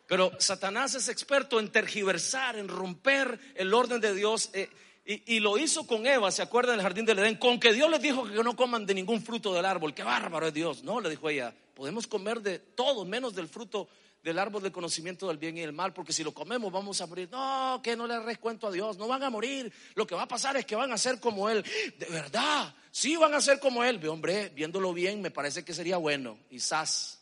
[0.08, 4.50] Pero Satanás es experto en tergiversar, en romper el orden de Dios.
[4.54, 4.70] Eh,
[5.08, 7.36] y, lo hizo con Eva, ¿se acuerdan del jardín del Edén?
[7.36, 9.94] Con que Dios les dijo que no coman de ningún fruto del árbol.
[9.94, 10.84] Qué bárbaro es Dios.
[10.84, 13.88] No, le dijo ella, podemos comer de todo menos del fruto
[14.26, 17.06] del árbol del conocimiento del bien y del mal, porque si lo comemos vamos a
[17.06, 17.30] morir.
[17.32, 19.72] No, que no le recuento a Dios, no van a morir.
[19.94, 21.64] Lo que va a pasar es que van a ser como Él.
[22.00, 24.04] De verdad, sí van a ser como Él.
[24.08, 26.40] Hombre, viéndolo bien, me parece que sería bueno.
[26.58, 27.22] Sas.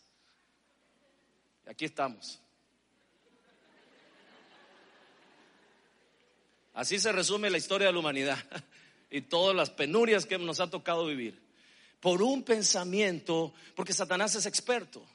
[1.68, 2.40] Aquí estamos.
[6.74, 8.38] Así se resume la historia de la humanidad
[9.12, 11.44] y todas las penurias que nos ha tocado vivir.
[12.00, 15.06] Por un pensamiento, porque Satanás es experto.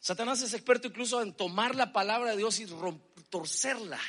[0.00, 2.66] Satanás es experto incluso en tomar la palabra de Dios y
[3.28, 4.00] torcerla.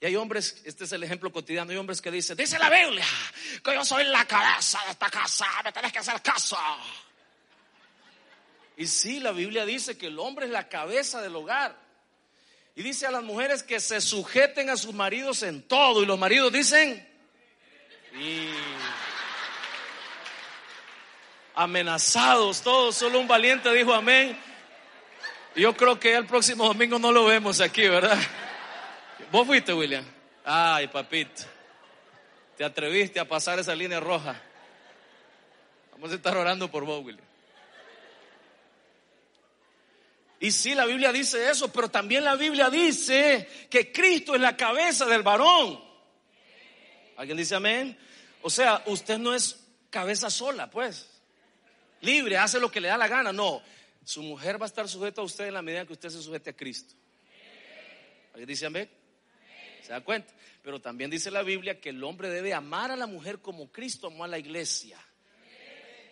[0.00, 3.06] Y hay hombres, este es el ejemplo cotidiano, hay hombres que dicen, dice la Biblia,
[3.64, 6.56] que yo soy la cabeza de esta casa, me tenés que hacer caso.
[8.76, 11.76] Y sí, la Biblia dice que el hombre es la cabeza del hogar.
[12.76, 16.00] Y dice a las mujeres que se sujeten a sus maridos en todo.
[16.00, 17.04] Y los maridos dicen,
[21.56, 24.38] amenazados todos, solo un valiente dijo amén.
[25.58, 28.16] Yo creo que el próximo domingo no lo vemos aquí, ¿verdad?
[29.32, 30.04] ¿Vos fuiste, William?
[30.44, 31.42] Ay, papito.
[32.56, 34.40] Te atreviste a pasar esa línea roja.
[35.90, 37.26] Vamos a estar orando por vos, William.
[40.38, 44.56] Y sí, la Biblia dice eso, pero también la Biblia dice que Cristo es la
[44.56, 45.82] cabeza del varón.
[47.16, 47.98] ¿Alguien dice amén?
[48.42, 49.58] O sea, usted no es
[49.90, 51.10] cabeza sola, pues.
[52.02, 53.32] Libre, hace lo que le da la gana.
[53.32, 53.60] No,
[54.08, 56.48] su mujer va a estar sujeta a usted en la medida que usted se sujete
[56.48, 56.94] a Cristo.
[58.32, 58.88] ¿Alguien dice amén?
[59.82, 60.32] ¿Se da cuenta?
[60.62, 64.06] Pero también dice la Biblia que el hombre debe amar a la mujer como Cristo
[64.06, 64.98] amó a la iglesia.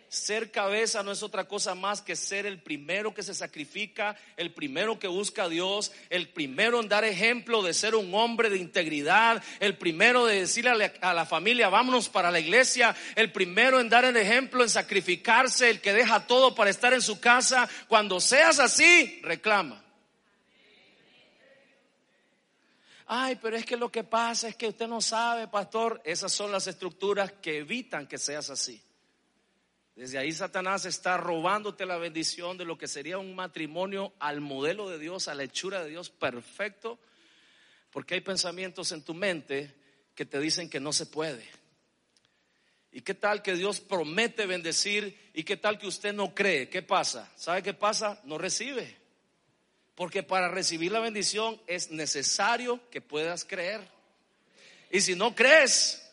[0.09, 4.55] Ser cabeza no es otra cosa más que ser el primero que se sacrifica, el
[4.55, 8.59] primero que busca a Dios, el primero en dar ejemplo de ser un hombre de
[8.59, 13.89] integridad, el primero de decirle a la, familia, vámonos para la iglesia, el primero en
[13.89, 17.69] dar el ejemplo, en sacrificarse, el que deja todo para estar en su casa.
[17.89, 19.83] Cuando seas así, reclama.
[23.07, 26.01] Ay, pero es que lo que pasa es que usted no sabe, pastor.
[26.05, 28.83] Esas son las estructuras que evitan que seas así.
[29.97, 34.91] Desde ahí Satanás está robándote la bendición de lo que sería un matrimonio al modelo
[34.91, 36.99] de Dios, a la hechura de Dios perfecto,
[37.91, 39.75] porque hay pensamientos en tu mente
[40.15, 41.49] que te dicen que no se puede.
[42.93, 46.69] ¿Y qué tal que Dios promete bendecir y qué tal que usted no cree?
[46.69, 47.33] ¿Qué pasa?
[47.35, 48.21] ¿Sabe qué pasa?
[48.25, 48.99] No recibe.
[49.95, 53.81] Porque para recibir la bendición es necesario que puedas creer.
[54.91, 56.06] Y si no crees,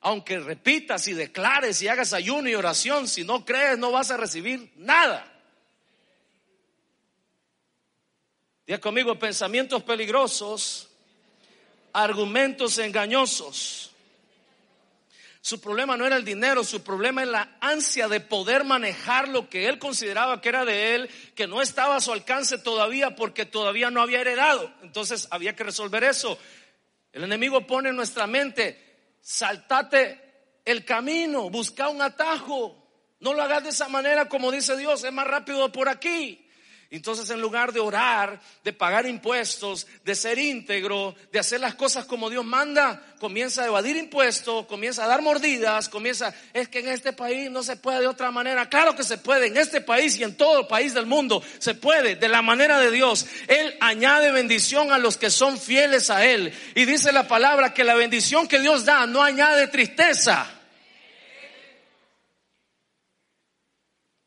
[0.00, 4.16] aunque repitas y declares y hagas ayuno y oración, si no crees no vas a
[4.16, 5.32] recibir nada.
[8.66, 10.88] Diga conmigo, pensamientos peligrosos,
[11.92, 13.90] argumentos engañosos.
[15.40, 19.48] Su problema no era el dinero, su problema es la ansia de poder manejar lo
[19.48, 23.46] que él consideraba que era de él, que no estaba a su alcance todavía porque
[23.46, 24.70] todavía no había heredado.
[24.82, 26.38] Entonces había que resolver eso.
[27.12, 28.87] El enemigo pone en nuestra mente,
[29.28, 33.14] saltate el camino, busca un atajo.
[33.20, 36.47] No lo hagas de esa manera como dice Dios, es más rápido por aquí.
[36.90, 42.06] Entonces en lugar de orar, de pagar impuestos, de ser íntegro, de hacer las cosas
[42.06, 46.88] como Dios manda, comienza a evadir impuestos, comienza a dar mordidas, comienza, es que en
[46.88, 48.70] este país no se puede de otra manera.
[48.70, 51.74] Claro que se puede, en este país y en todo el país del mundo se
[51.74, 53.26] puede, de la manera de Dios.
[53.48, 56.54] Él añade bendición a los que son fieles a Él.
[56.74, 60.54] Y dice la palabra que la bendición que Dios da no añade tristeza.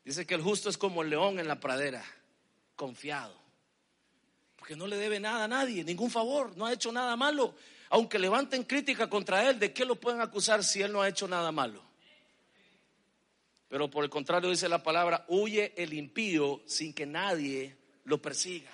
[0.04, 2.04] Dice que el justo es como el león en la pradera
[2.82, 3.32] confiado.
[4.56, 7.54] Porque no le debe nada a nadie, ningún favor, no ha hecho nada malo.
[7.90, 11.28] Aunque levanten crítica contra él, ¿de qué lo pueden acusar si él no ha hecho
[11.28, 11.80] nada malo?
[13.68, 18.72] Pero por el contrario dice la palabra, huye el impío sin que nadie lo persiga.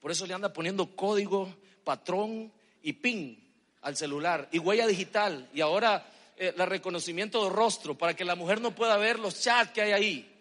[0.00, 3.48] Por eso le anda poniendo código, patrón y pin
[3.82, 6.04] al celular y huella digital y ahora
[6.36, 9.82] el eh, reconocimiento de rostro para que la mujer no pueda ver los chats que
[9.82, 10.37] hay ahí.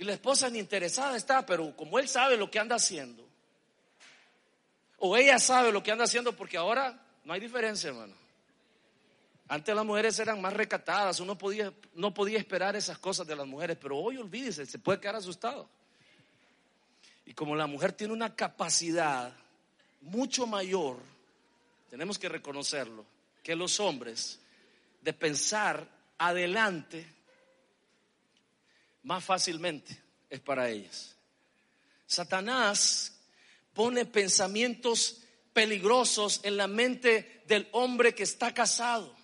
[0.00, 3.22] Y la esposa ni interesada está, pero como él sabe lo que anda haciendo,
[4.96, 8.14] o ella sabe lo que anda haciendo, porque ahora no hay diferencia, hermano.
[9.46, 13.46] Antes las mujeres eran más recatadas, uno podía, no podía esperar esas cosas de las
[13.46, 15.68] mujeres, pero hoy olvídese, se puede quedar asustado.
[17.26, 19.36] Y como la mujer tiene una capacidad
[20.00, 20.96] mucho mayor,
[21.90, 23.04] tenemos que reconocerlo,
[23.42, 24.40] que los hombres,
[25.02, 25.86] de pensar
[26.16, 27.19] adelante
[29.02, 31.16] más fácilmente es para ellas.
[32.06, 33.14] Satanás
[33.72, 35.18] pone pensamientos
[35.52, 39.14] peligrosos en la mente del hombre que está casado.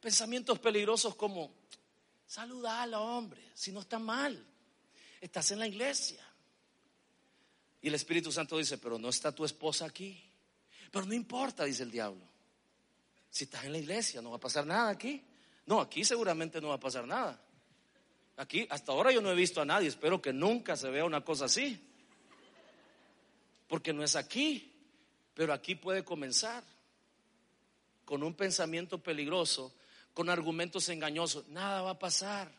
[0.00, 1.52] Pensamientos peligrosos como,
[2.26, 4.44] saluda al hombre, si no está mal,
[5.20, 6.26] estás en la iglesia.
[7.80, 10.22] Y el Espíritu Santo dice, pero no está tu esposa aquí.
[10.90, 12.22] Pero no importa, dice el diablo.
[13.30, 15.22] Si estás en la iglesia, no va a pasar nada aquí.
[15.66, 17.40] No, aquí seguramente no va a pasar nada.
[18.42, 21.24] Aquí, hasta ahora yo no he visto a nadie, espero que nunca se vea una
[21.24, 21.80] cosa así.
[23.68, 24.68] Porque no es aquí.
[25.32, 26.64] Pero aquí puede comenzar
[28.04, 29.72] con un pensamiento peligroso,
[30.12, 31.46] con argumentos engañosos.
[31.50, 32.50] Nada va a pasar.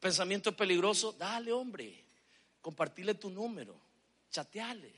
[0.00, 2.02] Pensamiento peligroso, dale hombre,
[2.62, 3.78] compartirle tu número,
[4.30, 4.94] chateale.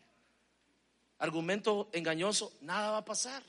[1.19, 3.43] Argumento engañoso, nada va a pasar.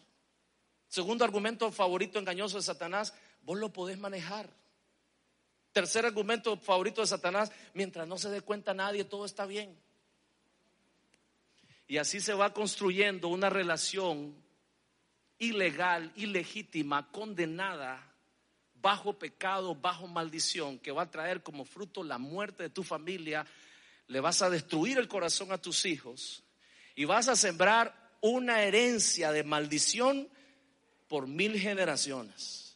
[0.88, 3.13] Segundo argumento favorito engañoso de Satanás,
[3.43, 4.49] vos lo podés manejar.
[5.78, 9.78] Tercer argumento favorito de Satanás, mientras no se dé cuenta nadie, todo está bien.
[11.88, 14.34] Y así se va construyendo una relación
[15.38, 18.12] ilegal, ilegítima, condenada,
[18.82, 23.46] bajo pecado, bajo maldición, que va a traer como fruto la muerte de tu familia.
[24.08, 26.42] Le vas a destruir el corazón a tus hijos
[26.96, 30.28] y vas a sembrar una herencia de maldición
[31.08, 32.66] por mil generaciones.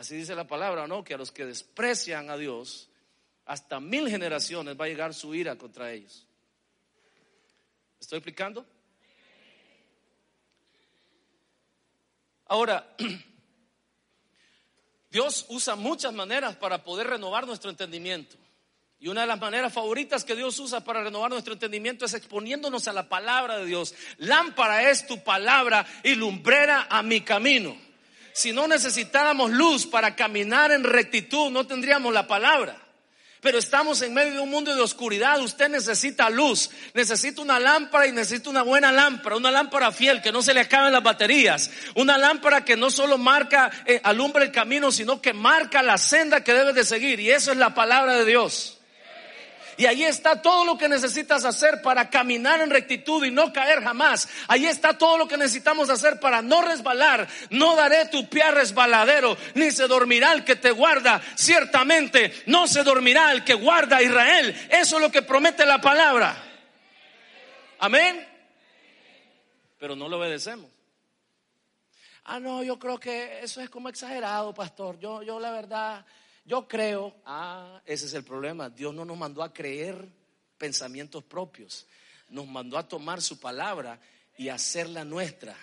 [0.00, 1.04] Así dice la palabra, ¿no?
[1.04, 2.88] Que a los que desprecian a Dios,
[3.44, 6.26] hasta mil generaciones va a llegar su ira contra ellos.
[8.00, 8.64] ¿Estoy explicando?
[12.46, 12.96] Ahora,
[15.10, 18.36] Dios usa muchas maneras para poder renovar nuestro entendimiento.
[19.00, 22.88] Y una de las maneras favoritas que Dios usa para renovar nuestro entendimiento es exponiéndonos
[22.88, 23.94] a la palabra de Dios.
[24.16, 27.89] Lámpara es tu palabra y lumbrera a mi camino.
[28.32, 32.76] Si no necesitáramos luz para caminar en rectitud, no tendríamos la palabra.
[33.40, 35.40] Pero estamos en medio de un mundo de oscuridad.
[35.40, 40.30] Usted necesita luz, necesita una lámpara y necesita una buena lámpara, una lámpara fiel que
[40.30, 44.52] no se le acaben las baterías, una lámpara que no solo marca, eh, alumbra el
[44.52, 47.18] camino, sino que marca la senda que debes de seguir.
[47.18, 48.79] Y eso es la palabra de Dios.
[49.80, 53.82] Y ahí está todo lo que necesitas hacer para caminar en rectitud y no caer
[53.82, 54.28] jamás.
[54.46, 57.26] Ahí está todo lo que necesitamos hacer para no resbalar.
[57.48, 61.22] No daré tu pie a resbaladero, ni se dormirá el que te guarda.
[61.34, 64.54] Ciertamente no se dormirá el que guarda a Israel.
[64.68, 66.36] Eso es lo que promete la palabra.
[67.78, 68.28] Amén.
[69.78, 70.70] Pero no lo obedecemos.
[72.24, 74.98] Ah, no, yo creo que eso es como exagerado, pastor.
[74.98, 76.04] Yo, yo la verdad,
[76.50, 78.68] yo creo, ah, ese es el problema.
[78.68, 80.08] Dios no nos mandó a creer
[80.58, 81.86] pensamientos propios.
[82.28, 84.00] Nos mandó a tomar su palabra
[84.36, 85.56] y hacerla nuestra.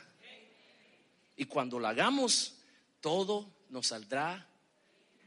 [1.36, 2.56] Y cuando la hagamos,
[3.02, 4.48] todo nos saldrá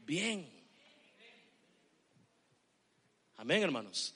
[0.03, 0.51] bien.
[3.37, 4.15] Amén, hermanos.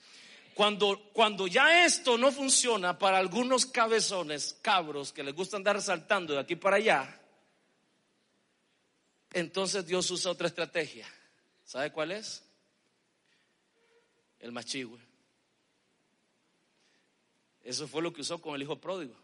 [0.56, 6.34] Cuando, cuando ya esto no funciona para algunos cabezones, cabros, que les gusta andar saltando
[6.34, 7.22] de aquí para allá,
[9.32, 11.08] entonces Dios usa otra estrategia.
[11.66, 12.44] ¿Sabe cuál es?
[14.40, 15.00] El machigüe.
[17.64, 19.16] Eso fue lo que usó con el hijo pródigo.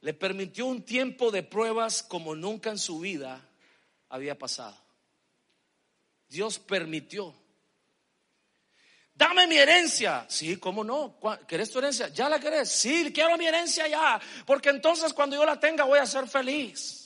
[0.00, 3.46] Le permitió un tiempo de pruebas como nunca en su vida
[4.08, 4.76] había pasado.
[6.28, 7.34] Dios permitió.
[9.14, 10.24] Dame mi herencia.
[10.28, 11.20] Sí, ¿cómo no?
[11.46, 12.08] ¿Querés tu herencia?
[12.08, 12.70] ¿Ya la querés?
[12.70, 14.18] Sí, quiero mi herencia ya.
[14.46, 17.01] Porque entonces cuando yo la tenga voy a ser feliz.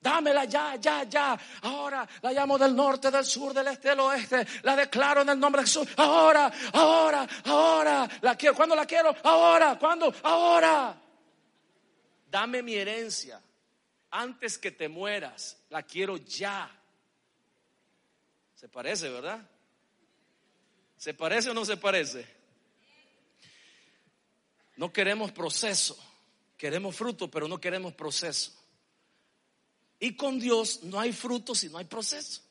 [0.00, 1.38] Dámela ya, ya, ya.
[1.62, 4.46] Ahora la llamo del norte, del sur, del este, del oeste.
[4.62, 5.88] La declaro en el nombre de Jesús.
[5.96, 8.08] Ahora, ahora, ahora.
[8.20, 8.54] La quiero.
[8.54, 9.14] ¿Cuándo la quiero?
[9.24, 9.76] Ahora.
[9.78, 10.14] ¿Cuándo?
[10.22, 10.96] Ahora.
[12.30, 13.40] Dame mi herencia.
[14.10, 15.58] Antes que te mueras.
[15.70, 16.70] La quiero ya.
[18.54, 19.40] Se parece, ¿verdad?
[20.96, 22.26] ¿Se parece o no se parece?
[24.76, 25.98] No queremos proceso.
[26.56, 28.57] Queremos fruto, pero no queremos proceso.
[30.00, 32.42] Y con Dios no hay fruto si no hay proceso.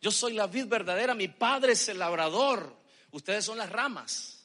[0.00, 2.74] Yo soy la vid verdadera, mi padre es el labrador,
[3.12, 4.44] ustedes son las ramas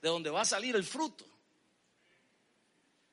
[0.00, 1.24] de donde va a salir el fruto.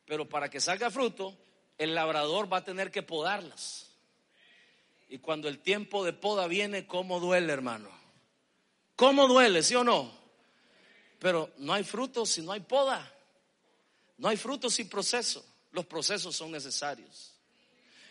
[0.05, 1.37] Pero para que salga fruto,
[1.77, 3.91] el labrador va a tener que podarlas.
[5.09, 7.89] Y cuando el tiempo de poda viene, ¿cómo duele, hermano?
[8.95, 10.11] ¿Cómo duele, sí o no?
[11.19, 13.11] Pero no hay fruto si no hay poda.
[14.17, 15.45] No hay fruto sin proceso.
[15.71, 17.33] Los procesos son necesarios.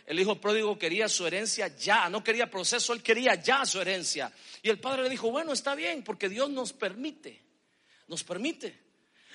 [0.07, 4.33] El hijo pródigo quería su herencia ya, no quería proceso, él quería ya su herencia.
[4.63, 7.43] Y el padre le dijo, bueno, está bien, porque Dios nos permite,
[8.07, 8.89] nos permite.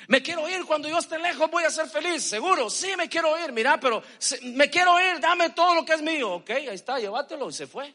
[0.08, 2.70] Me quiero ir cuando yo esté lejos, voy a ser feliz, seguro.
[2.70, 4.04] Sí, me quiero ir, mira, pero
[4.42, 6.34] me quiero ir, dame todo lo que es mío.
[6.34, 7.94] Ok, ahí está, llévatelo y se fue.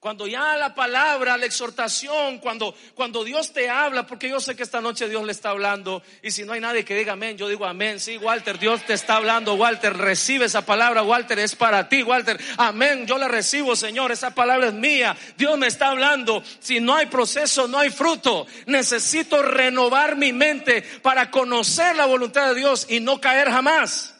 [0.00, 4.62] Cuando ya la palabra, la exhortación, cuando, cuando Dios te habla, porque yo sé que
[4.62, 7.48] esta noche Dios le está hablando, y si no hay nadie que diga amén, yo
[7.48, 7.98] digo amén.
[7.98, 12.40] Sí, Walter, Dios te está hablando, Walter, recibe esa palabra, Walter, es para ti, Walter.
[12.58, 15.16] Amén, yo la recibo, Señor, esa palabra es mía.
[15.36, 16.44] Dios me está hablando.
[16.60, 18.46] Si no hay proceso, no hay fruto.
[18.66, 24.14] Necesito renovar mi mente para conocer la voluntad de Dios y no caer jamás.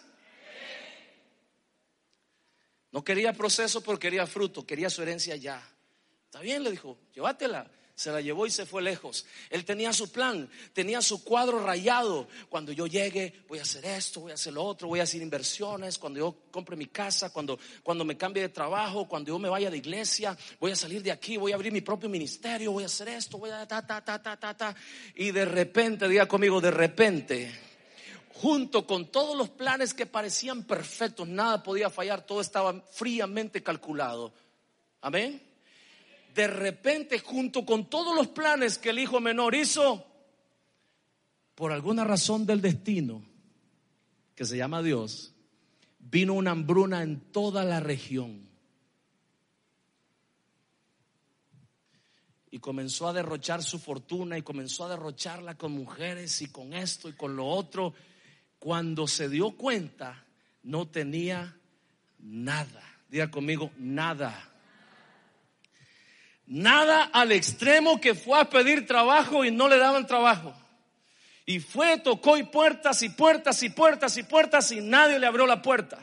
[2.92, 5.62] No quería proceso, pero quería fruto, quería su herencia ya.
[6.24, 7.70] Está bien, le dijo, llévatela.
[7.94, 9.26] se la llevó y se fue lejos.
[9.50, 12.28] Él tenía su plan, tenía su cuadro rayado.
[12.48, 15.20] Cuando yo llegue, voy a hacer esto, voy a hacer lo otro, voy a hacer
[15.20, 15.98] inversiones.
[15.98, 19.68] Cuando yo compre mi casa, cuando, cuando me cambie de trabajo, cuando yo me vaya
[19.68, 22.86] de iglesia, voy a salir de aquí, voy a abrir mi propio ministerio, voy a
[22.86, 24.76] hacer esto, voy a ta, ta, ta, ta, ta, ta.
[25.16, 27.67] Y de repente, diga conmigo, de repente,
[28.40, 34.32] junto con todos los planes que parecían perfectos, nada podía fallar, todo estaba fríamente calculado.
[35.00, 35.48] Amén
[36.38, 40.06] de repente, junto con todos los planes que el hijo menor hizo,
[41.56, 43.24] por alguna razón del destino,
[44.36, 45.34] que se llama Dios,
[45.98, 48.48] vino una hambruna en toda la región.
[52.52, 57.08] Y comenzó a derrochar su fortuna y comenzó a derrocharla con mujeres y con esto
[57.08, 57.94] y con lo otro.
[58.58, 60.24] Cuando se dio cuenta,
[60.62, 61.56] no tenía
[62.18, 62.82] nada.
[63.08, 64.48] Diga conmigo, nada.
[66.46, 70.54] Nada al extremo que fue a pedir trabajo y no le daban trabajo.
[71.46, 75.46] Y fue, tocó y puertas y puertas y puertas y puertas y nadie le abrió
[75.46, 75.98] la puerta.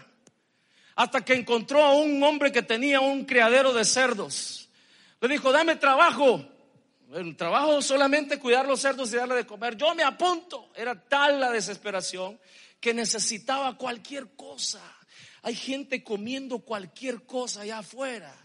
[0.95, 4.69] Hasta que encontró a un hombre que tenía un criadero de cerdos.
[5.19, 6.43] Le dijo, dame trabajo.
[7.13, 9.77] El trabajo solamente cuidar los cerdos y darle de comer.
[9.77, 10.71] Yo me apunto.
[10.75, 12.39] Era tal la desesperación
[12.79, 14.81] que necesitaba cualquier cosa.
[15.43, 18.35] Hay gente comiendo cualquier cosa allá afuera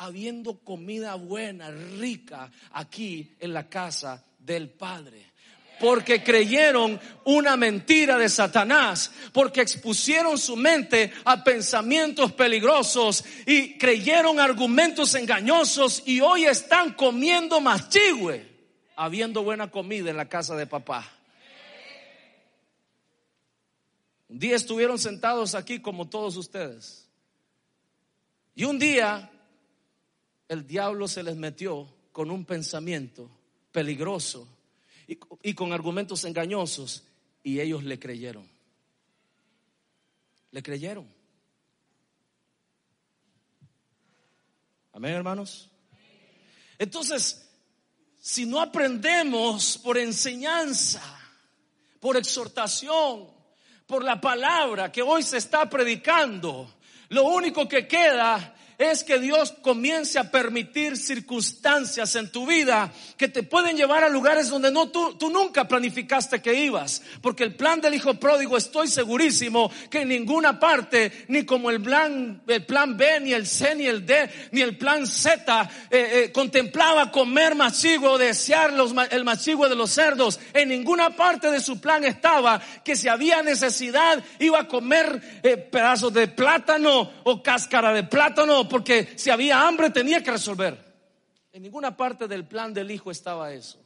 [0.00, 5.29] habiendo comida buena, rica, aquí en la casa del Padre
[5.80, 14.38] porque creyeron una mentira de Satanás, porque expusieron su mente a pensamientos peligrosos y creyeron
[14.38, 18.46] argumentos engañosos y hoy están comiendo machigüe,
[18.94, 21.10] habiendo buena comida en la casa de papá.
[24.28, 27.08] Un día estuvieron sentados aquí como todos ustedes.
[28.54, 29.30] Y un día
[30.46, 33.30] el diablo se les metió con un pensamiento
[33.72, 34.46] peligroso
[35.42, 37.02] y, con argumentos engañosos
[37.42, 38.48] y ellos le creyeron.
[40.52, 41.06] Le creyeron.
[44.92, 45.68] Amén, hermanos.
[46.78, 47.48] Entonces,
[48.20, 51.02] si no aprendemos por enseñanza,
[51.98, 53.28] por exhortación,
[53.86, 56.72] por la palabra que hoy se está predicando,
[57.08, 63.28] lo único que queda es que Dios comience a permitir circunstancias en tu vida que
[63.28, 67.02] te pueden llevar a lugares donde no tú, tú nunca planificaste que ibas.
[67.20, 71.82] Porque el plan del hijo pródigo estoy segurísimo que en ninguna parte, ni como el
[71.82, 76.24] plan, el plan B, ni el C, ni el D, ni el plan Z, eh,
[76.24, 80.40] eh, contemplaba comer machigo, desear los, el machigo de los cerdos.
[80.54, 85.58] En ninguna parte de su plan estaba que si había necesidad iba a comer eh,
[85.58, 90.90] pedazos de plátano o cáscara de plátano porque si había hambre tenía que resolver.
[91.52, 93.78] En ninguna parte del plan del Hijo estaba eso.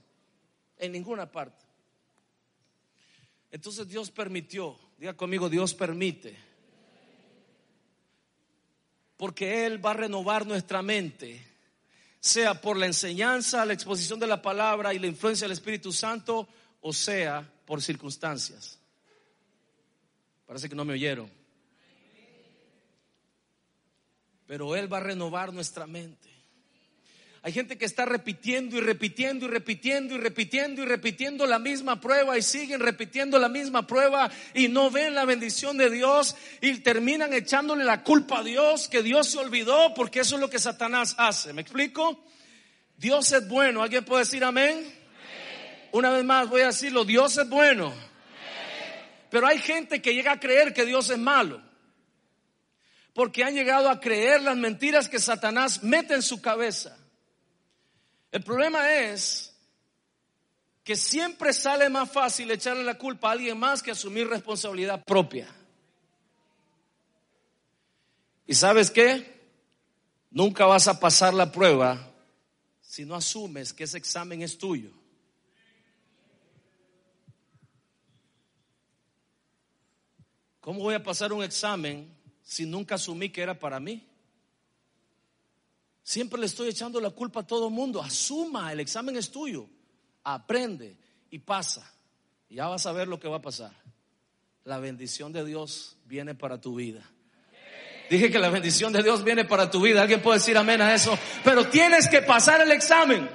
[0.79, 1.65] En ninguna parte.
[3.51, 6.37] Entonces Dios permitió, diga conmigo, Dios permite.
[9.17, 11.45] Porque Él va a renovar nuestra mente,
[12.21, 16.47] sea por la enseñanza, la exposición de la palabra y la influencia del Espíritu Santo,
[16.81, 18.79] o sea por circunstancias.
[20.47, 21.44] Parece que no me oyeron
[24.55, 26.29] pero Él va a renovar nuestra mente.
[27.43, 32.01] Hay gente que está repitiendo y repitiendo y repitiendo y repitiendo y repitiendo la misma
[32.01, 36.73] prueba y siguen repitiendo la misma prueba y no ven la bendición de Dios y
[36.79, 40.61] terminan echándole la culpa a Dios, que Dios se olvidó porque eso es lo que
[40.61, 41.53] Satanás hace.
[41.53, 42.25] ¿Me explico?
[42.97, 43.83] Dios es bueno.
[43.83, 44.87] ¿Alguien puede decir amén?
[45.91, 47.93] Una vez más voy a decirlo, Dios es bueno.
[49.31, 51.64] Pero hay gente que llega a creer que Dios es malo
[53.15, 56.99] porque han llegado a creer las mentiras que Satanás mete en su cabeza.
[58.33, 59.55] El problema es
[60.83, 65.49] que siempre sale más fácil echarle la culpa a alguien más que asumir responsabilidad propia.
[68.47, 69.33] ¿Y sabes qué?
[70.31, 72.11] Nunca vas a pasar la prueba
[72.81, 74.91] si no asumes que ese examen es tuyo.
[80.61, 82.14] ¿Cómo voy a pasar un examen
[82.45, 84.07] si nunca asumí que era para mí?
[86.03, 88.03] Siempre le estoy echando la culpa a todo mundo.
[88.03, 89.67] Asuma, el examen es tuyo.
[90.23, 90.97] Aprende
[91.31, 91.91] y pasa.
[92.51, 93.73] Ya vas a ver lo que va a pasar.
[94.65, 97.11] La bendición de Dios viene para tu vida.
[98.11, 100.03] Dije que la bendición de Dios viene para tu vida.
[100.03, 101.19] Alguien puede decir amén a eso.
[101.43, 103.29] Pero tienes que pasar el examen.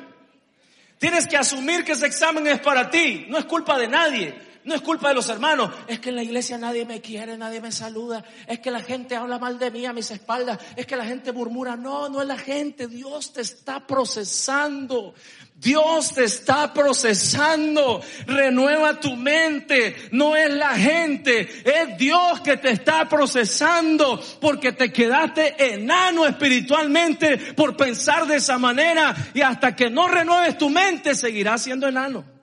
[0.99, 3.25] Tienes que asumir que ese examen es para ti.
[3.29, 4.48] No es culpa de nadie.
[4.65, 5.71] No es culpa de los hermanos.
[5.87, 8.25] Es que en la iglesia nadie me quiere, nadie me saluda.
[8.45, 10.59] Es que la gente habla mal de mí a mis espaldas.
[10.75, 11.77] Es que la gente murmura.
[11.77, 12.87] No, no es la gente.
[12.87, 15.13] Dios te está procesando.
[15.55, 18.01] Dios te está procesando.
[18.27, 19.95] Renueva tu mente.
[20.11, 21.39] No es la gente.
[21.63, 28.57] Es Dios que te está procesando porque te quedaste enano espiritualmente por pensar de esa
[28.57, 29.15] manera.
[29.33, 32.38] Y hasta que no renueves tu mente seguirás siendo enano.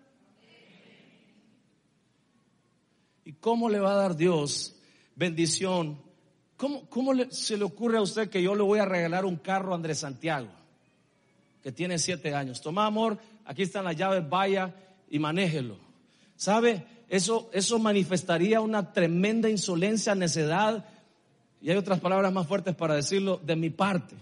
[3.46, 4.74] Cómo le va a dar Dios
[5.14, 5.96] bendición?
[6.56, 9.70] ¿Cómo, cómo se le ocurre a usted que yo le voy a regalar un carro
[9.70, 10.48] a Andrés Santiago?
[11.62, 12.60] que tiene siete años.
[12.60, 14.74] Toma amor, aquí están las llaves, vaya
[15.08, 15.76] y manéjelo.
[16.34, 16.84] ¿Sabe?
[17.08, 20.84] Eso, eso manifestaría una tremenda insolencia, necedad,
[21.60, 24.16] y hay otras palabras más fuertes para decirlo, de mi parte.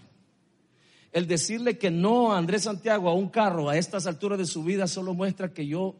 [1.11, 4.63] El decirle que no a Andrés Santiago a un carro a estas alturas de su
[4.63, 5.95] vida solo muestra que yo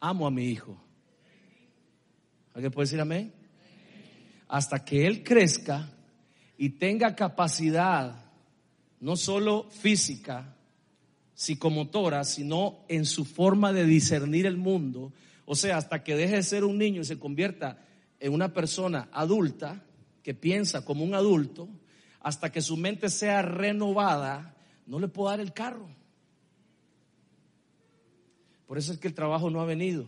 [0.00, 0.85] amo a mi hijo.
[2.56, 3.34] ¿Alguien puede decir amén?
[4.48, 5.90] Hasta que él crezca
[6.56, 8.16] y tenga capacidad,
[8.98, 10.56] no solo física,
[11.34, 15.12] psicomotora, sino en su forma de discernir el mundo.
[15.44, 17.84] O sea, hasta que deje de ser un niño y se convierta
[18.20, 19.84] en una persona adulta,
[20.22, 21.68] que piensa como un adulto,
[22.20, 25.90] hasta que su mente sea renovada, no le puedo dar el carro.
[28.66, 30.06] Por eso es que el trabajo no ha venido.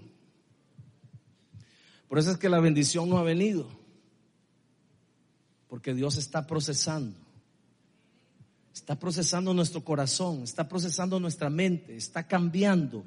[2.09, 3.69] Por eso es que la bendición no ha venido.
[5.69, 7.17] Porque Dios está procesando.
[8.73, 13.05] Está procesando nuestro corazón, está procesando nuestra mente, está cambiando.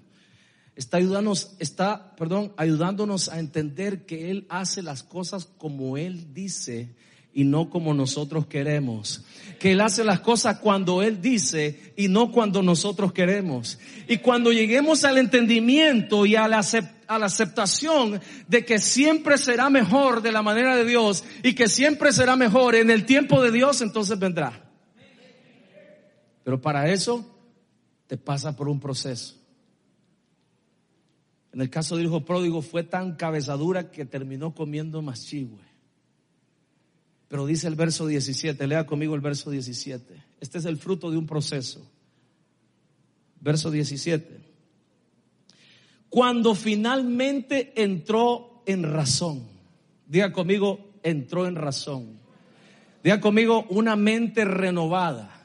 [0.76, 6.96] Está ayudándonos, está, perdón, ayudándonos a entender que Él hace las cosas como Él dice
[7.34, 9.24] y no como nosotros queremos.
[9.60, 13.80] Que Él hace las cosas cuando Él dice y no cuando nosotros queremos.
[14.08, 16.62] Y cuando lleguemos al entendimiento y a la,
[17.08, 22.36] aceptación de que siempre será mejor de la manera de Dios y que siempre será
[22.36, 24.70] mejor en el tiempo de Dios, entonces vendrá.
[26.44, 27.26] Pero para eso
[28.08, 29.36] te pasa por un proceso.
[31.54, 35.71] En el caso del hijo pródigo fue tan cabezadura que terminó comiendo más chigüe.
[37.32, 40.22] Pero dice el verso 17, lea conmigo el verso 17.
[40.42, 41.82] Este es el fruto de un proceso.
[43.40, 44.42] Verso 17.
[46.10, 49.48] Cuando finalmente entró en razón,
[50.08, 52.20] diga conmigo, entró en razón.
[53.02, 55.38] Diga conmigo, una mente renovada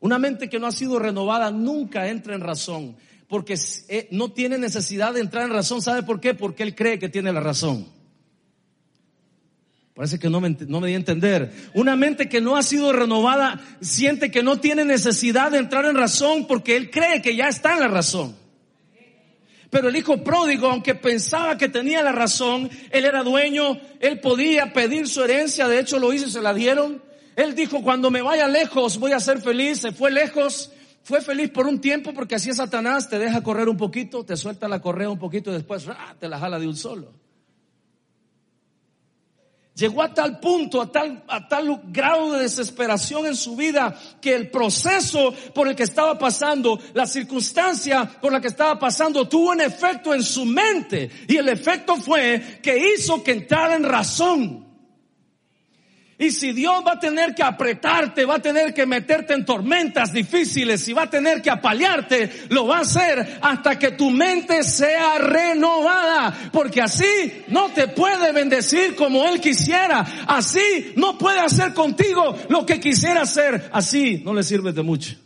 [0.00, 2.96] una mente que no ha sido renovada nunca entra en razón,
[3.28, 3.58] porque
[3.88, 5.82] eh, no tiene necesidad de entrar en razón.
[5.82, 6.32] ¿Sabe por qué?
[6.32, 7.99] Porque él cree que tiene la razón.
[9.94, 11.52] Parece que no me, no me di a entender.
[11.74, 15.96] Una mente que no ha sido renovada siente que no tiene necesidad de entrar en
[15.96, 18.36] razón porque él cree que ya está en la razón.
[19.70, 24.72] Pero el hijo pródigo, aunque pensaba que tenía la razón, él era dueño, él podía
[24.72, 27.02] pedir su herencia, de hecho lo hizo y se la dieron.
[27.36, 29.80] Él dijo, cuando me vaya lejos voy a ser feliz.
[29.80, 30.72] Se fue lejos,
[31.04, 34.36] fue feliz por un tiempo porque así es Satanás, te deja correr un poquito, te
[34.36, 35.86] suelta la correa un poquito y después
[36.18, 37.12] te la jala de un solo.
[39.80, 44.34] Llegó a tal punto, a tal, a tal grado de desesperación en su vida que
[44.34, 49.52] el proceso por el que estaba pasando, la circunstancia por la que estaba pasando tuvo
[49.52, 54.69] un efecto en su mente y el efecto fue que hizo que entrara en razón.
[56.20, 60.12] Y si Dios va a tener que apretarte, va a tener que meterte en tormentas
[60.12, 64.62] difíciles y va a tener que apalearte, lo va a hacer hasta que tu mente
[64.62, 66.50] sea renovada.
[66.52, 70.00] Porque así no te puede bendecir como Él quisiera.
[70.26, 73.70] Así no puede hacer contigo lo que quisiera hacer.
[73.72, 75.16] Así no le sirve de mucho.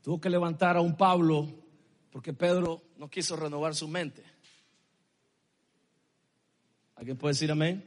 [0.00, 1.52] Tuvo que levantar a un Pablo
[2.10, 4.31] porque Pedro no quiso renovar su mente.
[7.02, 7.82] ¿Alguien puede decir amén?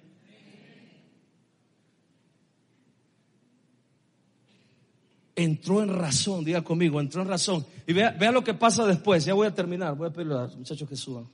[5.33, 7.65] Entró en razón, diga conmigo, entró en razón.
[7.87, 10.41] Y vea, vea lo que pasa después, ya voy a terminar, voy a pedirle a
[10.41, 11.29] los muchachos que suban.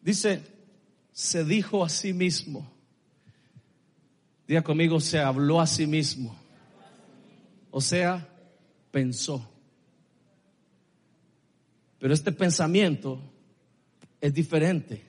[0.00, 0.40] Dice,
[1.12, 2.72] se dijo a sí mismo.
[4.46, 6.34] Diga conmigo, se habló a sí mismo.
[7.70, 8.26] O sea,
[8.90, 9.46] pensó.
[11.98, 13.20] Pero este pensamiento
[14.18, 15.07] es diferente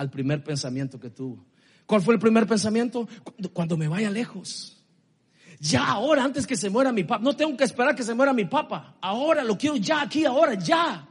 [0.00, 1.44] al primer pensamiento que tuvo.
[1.84, 3.06] ¿Cuál fue el primer pensamiento?
[3.52, 4.82] Cuando, me vaya lejos.
[5.58, 7.22] Ya ahora, antes que se muera mi papá.
[7.22, 8.96] No tengo que esperar que se muera mi papá.
[9.02, 11.06] Ahora lo quiero ya, aquí, ahora, ya.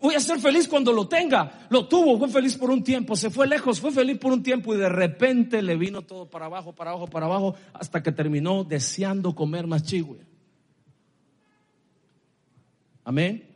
[0.00, 1.66] Voy a ser feliz cuando lo tenga.
[1.68, 4.72] Lo tuvo, fue feliz por un tiempo, se fue lejos, fue feliz por un tiempo
[4.72, 8.62] y de repente le vino todo para abajo, para abajo, para abajo, hasta que terminó
[8.62, 10.20] deseando comer más chigüe.
[13.02, 13.49] Amén.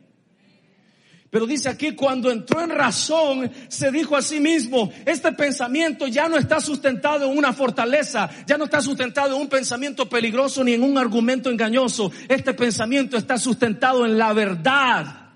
[1.29, 6.29] Pero dice aquí, cuando entró en razón, se dijo a sí mismo, este pensamiento ya
[6.29, 10.73] no está sustentado en una fortaleza, ya no está sustentado en un pensamiento peligroso ni
[10.73, 12.11] en un argumento engañoso.
[12.29, 15.31] Este pensamiento está sustentado en la verdad.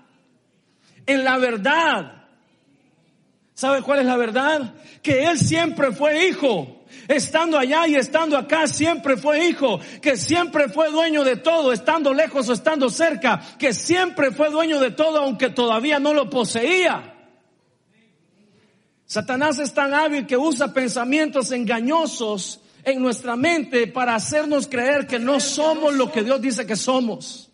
[1.06, 2.24] En la verdad.
[3.52, 4.74] ¿Sabe cuál es la verdad?
[5.02, 6.79] Que Él siempre fue hijo.
[7.08, 9.80] Estando allá y estando acá, siempre fue hijo.
[10.00, 13.40] Que siempre fue dueño de todo, estando lejos o estando cerca.
[13.58, 17.14] Que siempre fue dueño de todo, aunque todavía no lo poseía.
[19.06, 25.18] Satanás es tan hábil que usa pensamientos engañosos en nuestra mente para hacernos creer que
[25.18, 27.49] no somos lo que Dios dice que somos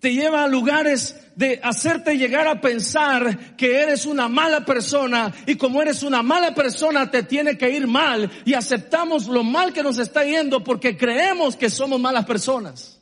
[0.00, 5.56] te lleva a lugares de hacerte llegar a pensar que eres una mala persona y
[5.56, 9.82] como eres una mala persona te tiene que ir mal y aceptamos lo mal que
[9.82, 13.00] nos está yendo porque creemos que somos malas personas.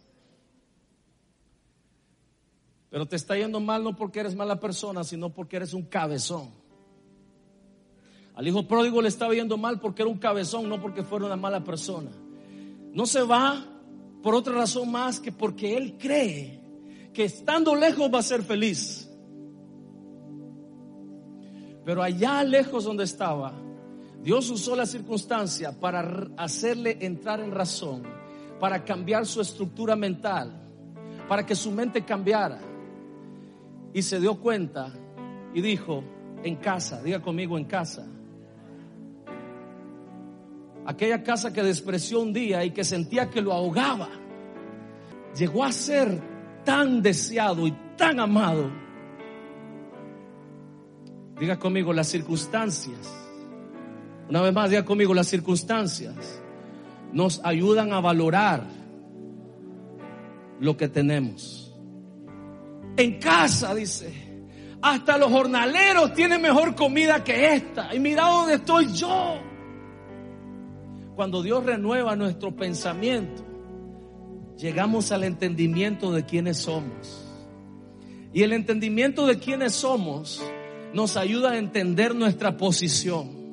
[2.91, 6.51] Pero te está yendo mal no porque eres mala persona, sino porque eres un cabezón.
[8.37, 11.37] Al hijo pródigo le estaba yendo mal porque era un cabezón, no porque fuera una
[11.37, 12.11] mala persona.
[12.93, 13.65] No se va
[14.23, 16.64] por otra razón más que porque él cree
[17.15, 19.09] que estando lejos va a ser feliz.
[21.85, 23.55] Pero allá lejos donde estaba,
[24.23, 28.03] Dios usó la circunstancia para hacerle entrar en razón,
[28.59, 30.53] para cambiar su estructura mental,
[31.29, 32.59] para que su mente cambiara.
[33.93, 34.93] Y se dio cuenta
[35.55, 36.03] y dijo,
[36.43, 38.07] en casa, diga conmigo en casa.
[40.87, 44.09] Aquella casa que despreció un día y que sentía que lo ahogaba,
[45.37, 46.34] llegó a ser
[46.65, 48.71] tan deseado y tan amado.
[51.39, 53.13] Diga conmigo las circunstancias.
[54.29, 56.41] Una vez más, diga conmigo las circunstancias
[57.13, 58.65] nos ayudan a valorar
[60.61, 61.73] lo que tenemos.
[62.97, 64.13] En casa, dice,
[64.83, 67.95] hasta los jornaleros tienen mejor comida que esta.
[67.95, 69.39] Y mira dónde estoy yo.
[71.15, 73.45] Cuando Dios renueva nuestro pensamiento,
[74.59, 77.21] llegamos al entendimiento de quiénes somos.
[78.33, 80.43] Y el entendimiento de quiénes somos
[80.93, 83.45] nos ayuda a entender nuestra posición.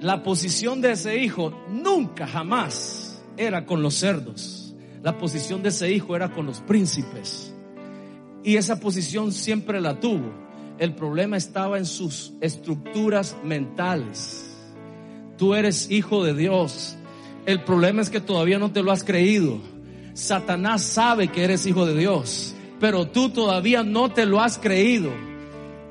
[0.00, 4.74] La posición de ese hijo nunca, jamás era con los cerdos.
[5.02, 7.54] La posición de ese hijo era con los príncipes.
[8.44, 10.32] Y esa posición siempre la tuvo.
[10.78, 14.48] El problema estaba en sus estructuras mentales.
[15.38, 16.96] Tú eres hijo de Dios
[17.46, 19.58] el problema es que todavía no te lo has creído.
[20.14, 25.10] Satanás sabe que eres hijo de Dios, pero tú todavía no te lo has creído.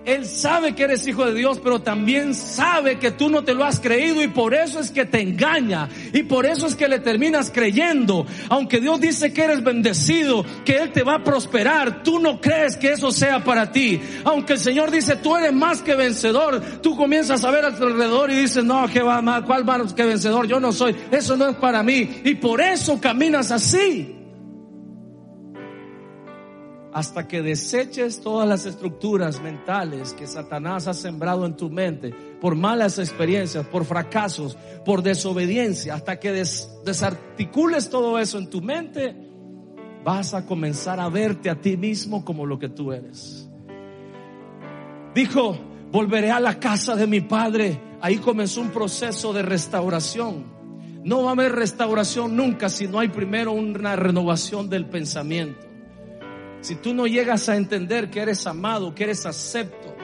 [0.05, 3.63] Él sabe que eres hijo de Dios, pero también sabe que tú no te lo
[3.63, 6.99] has creído y por eso es que te engaña y por eso es que le
[6.99, 8.25] terminas creyendo.
[8.49, 12.77] Aunque Dios dice que eres bendecido, que Él te va a prosperar, tú no crees
[12.77, 14.01] que eso sea para ti.
[14.23, 17.83] Aunque el Señor dice tú eres más que vencedor, tú comienzas a ver a tu
[17.83, 21.37] alrededor y dices, no, que va más, cuál más que vencedor, yo no soy, eso
[21.37, 22.21] no es para mí.
[22.23, 24.20] Y por eso caminas así
[26.93, 32.55] hasta que deseches todas las estructuras mentales que Satanás ha sembrado en tu mente por
[32.55, 39.15] malas experiencias, por fracasos, por desobediencia, hasta que desarticules todo eso en tu mente,
[40.03, 43.47] vas a comenzar a verte a ti mismo como lo que tú eres.
[45.13, 45.57] Dijo,
[45.91, 47.79] volveré a la casa de mi padre.
[48.01, 50.45] Ahí comenzó un proceso de restauración.
[51.03, 55.70] No va a haber restauración nunca si no hay primero una renovación del pensamiento.
[56.61, 59.95] Si tú no llegas a entender que eres amado, que eres acepto,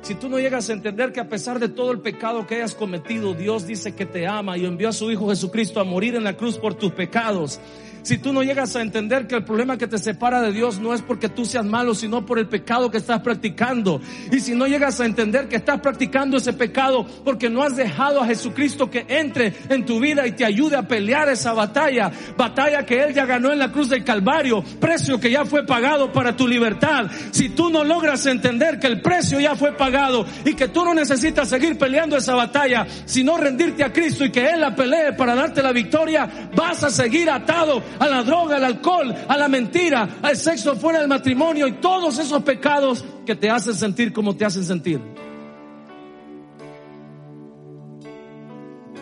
[0.00, 2.74] si tú no llegas a entender que a pesar de todo el pecado que hayas
[2.74, 6.24] cometido, Dios dice que te ama y envió a su Hijo Jesucristo a morir en
[6.24, 7.60] la cruz por tus pecados,
[8.08, 10.94] si tú no llegas a entender que el problema que te separa de Dios no
[10.94, 14.00] es porque tú seas malo, sino por el pecado que estás practicando.
[14.32, 18.22] Y si no llegas a entender que estás practicando ese pecado porque no has dejado
[18.22, 22.86] a Jesucristo que entre en tu vida y te ayude a pelear esa batalla, batalla
[22.86, 26.34] que Él ya ganó en la cruz del Calvario, precio que ya fue pagado para
[26.34, 27.10] tu libertad.
[27.30, 30.94] Si tú no logras entender que el precio ya fue pagado y que tú no
[30.94, 35.34] necesitas seguir peleando esa batalla, sino rendirte a Cristo y que Él la pelee para
[35.34, 40.18] darte la victoria, vas a seguir atado a la droga, al alcohol, a la mentira,
[40.22, 44.44] al sexo fuera del matrimonio y todos esos pecados que te hacen sentir como te
[44.44, 45.00] hacen sentir.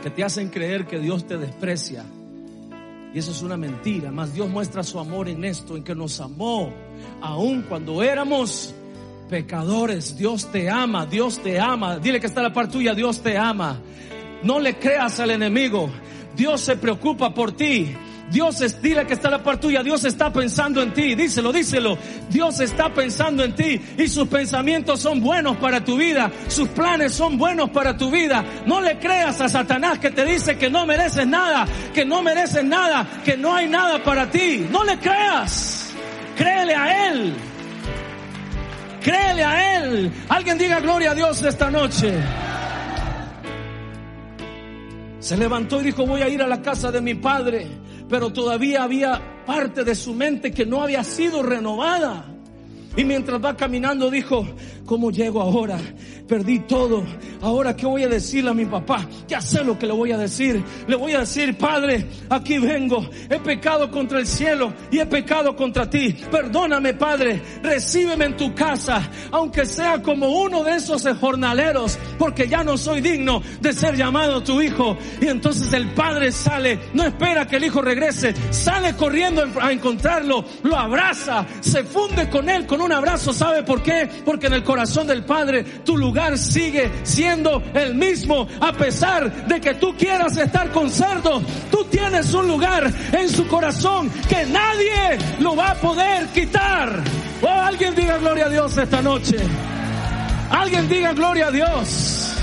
[0.03, 2.05] Que te hacen creer que Dios te desprecia.
[3.13, 4.11] Y eso es una mentira.
[4.11, 6.73] Más Dios muestra su amor en esto, en que nos amó,
[7.21, 8.75] aun cuando éramos
[9.29, 10.17] pecadores.
[10.17, 11.99] Dios te ama, Dios te ama.
[11.99, 13.81] Dile que está la parte tuya, Dios te ama.
[14.43, 15.91] No le creas al enemigo.
[16.37, 17.97] Dios se preocupa por ti.
[18.31, 21.97] Dios es, dile que está la parte tuya, Dios está pensando en ti, díselo, díselo.
[22.29, 27.13] Dios está pensando en ti y sus pensamientos son buenos para tu vida, sus planes
[27.13, 28.45] son buenos para tu vida.
[28.67, 32.65] No le creas a Satanás que te dice que no mereces nada, que no mereces
[32.65, 34.67] nada, que no hay nada para ti.
[34.71, 35.93] No le creas,
[36.37, 37.35] créele a Él.
[39.07, 40.13] Créele a Él.
[40.29, 42.13] Alguien diga gloria a Dios esta noche.
[45.21, 47.69] Se levantó y dijo, voy a ir a la casa de mi padre,
[48.09, 52.36] pero todavía había parte de su mente que no había sido renovada.
[52.97, 54.47] Y mientras va caminando dijo,
[54.87, 55.79] ¿cómo llego ahora?
[56.27, 57.05] Perdí todo.
[57.43, 59.07] Ahora, ¿qué voy a decirle a mi papá?
[59.29, 60.65] Ya sé lo que le voy a decir.
[60.89, 63.09] Le voy a decir, Padre, aquí vengo.
[63.29, 66.17] He pecado contra el cielo y he pecado contra ti.
[66.31, 67.43] Perdóname, Padre.
[67.63, 73.01] Recíbeme en tu casa, aunque sea como uno de esos jornaleros, porque ya no soy
[73.01, 74.97] digno de ser llamado tu hijo.
[75.21, 80.45] Y entonces el Padre sale, no espera que el hijo regrese, sale corriendo a encontrarlo,
[80.63, 83.33] lo abraza, se funde con él con abrazo.
[83.33, 84.09] ¿Sabe por qué?
[84.25, 88.47] Porque en el corazón del Padre tu lugar sigue siendo el mismo.
[88.61, 93.47] A pesar de que tú quieras estar con cerdos, tú tienes un lugar en su
[93.47, 97.03] corazón que nadie lo va a poder quitar.
[97.43, 99.37] Oh, alguien diga gloria a Dios esta noche.
[100.51, 102.35] Alguien diga gloria a Dios.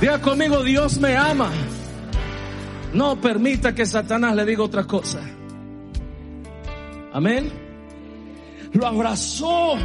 [0.00, 1.50] Diga conmigo, Dios me ama.
[2.92, 5.20] No permita que Satanás le diga otra cosa.
[7.12, 7.63] Amén.
[8.74, 9.76] Lo abrazó,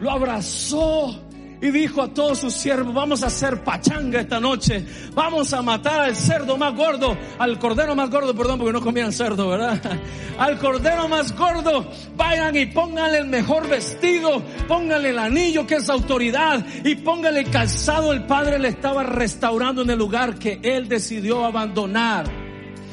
[0.00, 1.26] lo abrazó
[1.60, 4.84] y dijo a todos sus siervos, vamos a hacer pachanga esta noche,
[5.14, 9.10] vamos a matar al cerdo más gordo, al cordero más gordo, perdón, porque no comían
[9.10, 9.80] cerdo, ¿verdad?
[10.38, 15.88] Al cordero más gordo, vayan y pónganle el mejor vestido, pónganle el anillo que es
[15.88, 21.46] autoridad y pónganle calzado, el padre le estaba restaurando en el lugar que él decidió
[21.46, 22.26] abandonar,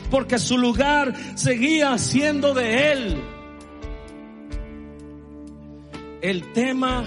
[0.09, 3.32] porque su lugar seguía siendo de él.
[6.23, 7.03] El tema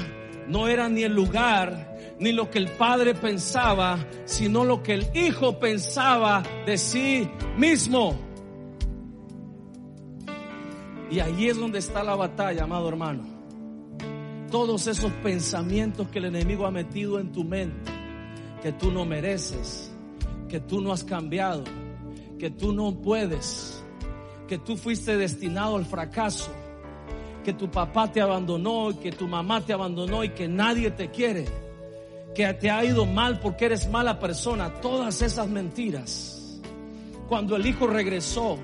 [0.47, 5.07] no era ni el lugar ni lo que el padre pensaba, sino lo que el
[5.17, 8.15] hijo pensaba de sí mismo.
[11.11, 13.25] Y ahí es donde está la batalla, amado hermano.
[14.51, 17.91] Todos esos pensamientos que el enemigo ha metido en tu mente,
[18.63, 19.91] que tú no mereces,
[20.47, 21.65] que tú no has cambiado,
[22.39, 23.83] que tú no puedes,
[24.47, 26.53] que tú fuiste destinado al fracaso
[27.47, 31.13] que tu papá te abandonó y que tu mamá te abandonó y que nadie te
[31.13, 31.45] quiere,
[32.35, 36.61] que te ha ido mal porque eres mala persona, todas esas mentiras.
[37.29, 38.59] Cuando el hijo regresó,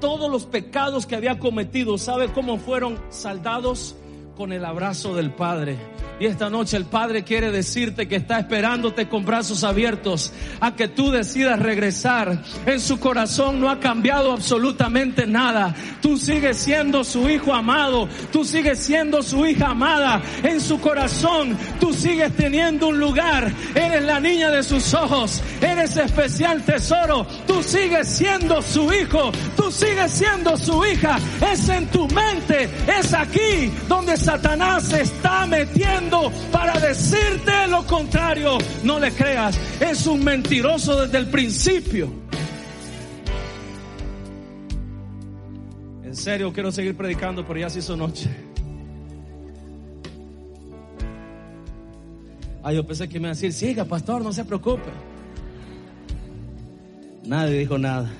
[0.00, 3.94] todos los pecados que había cometido, ¿sabe cómo fueron saldados?
[4.36, 5.78] Con el abrazo del Padre
[6.20, 10.86] y esta noche el Padre quiere decirte que está esperándote con brazos abiertos a que
[10.86, 12.40] tú decidas regresar.
[12.66, 15.74] En su corazón no ha cambiado absolutamente nada.
[16.00, 18.08] Tú sigues siendo su hijo amado.
[18.30, 20.22] Tú sigues siendo su hija amada.
[20.44, 23.52] En su corazón tú sigues teniendo un lugar.
[23.74, 25.42] Eres la niña de sus ojos.
[25.60, 27.26] Eres especial tesoro.
[27.54, 29.30] Tú sigues siendo su hijo.
[29.56, 31.20] Tú sigues siendo su hija.
[31.52, 32.68] Es en tu mente.
[32.88, 38.58] Es aquí donde Satanás está metiendo para decirte lo contrario.
[38.82, 42.12] No le creas, es un mentiroso desde el principio.
[46.02, 48.28] En serio, quiero seguir predicando, pero ya se hizo noche.
[52.64, 55.13] Ah, yo pensé que me iba a decir, siga, pastor, no se preocupe.
[57.26, 58.10] Nadie dijo nada.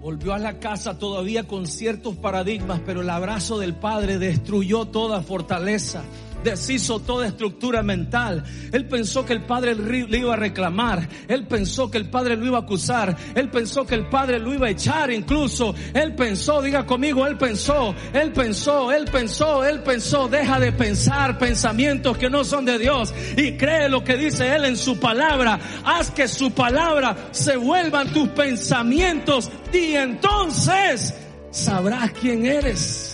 [0.00, 5.22] Volvió a la casa todavía con ciertos paradigmas, pero el abrazo del Padre destruyó toda
[5.22, 6.02] fortaleza
[6.42, 8.44] deshizo toda estructura mental.
[8.72, 11.08] Él pensó que el padre le iba a reclamar.
[11.28, 13.16] Él pensó que el padre lo iba a acusar.
[13.34, 15.74] Él pensó que el padre lo iba a echar incluso.
[15.94, 20.28] Él pensó, diga conmigo, él pensó, él pensó, él pensó, él pensó.
[20.28, 24.64] Deja de pensar pensamientos que no son de Dios y cree lo que dice él
[24.64, 25.58] en su palabra.
[25.84, 31.14] Haz que su palabra se vuelvan tus pensamientos y entonces
[31.50, 33.09] sabrás quién eres.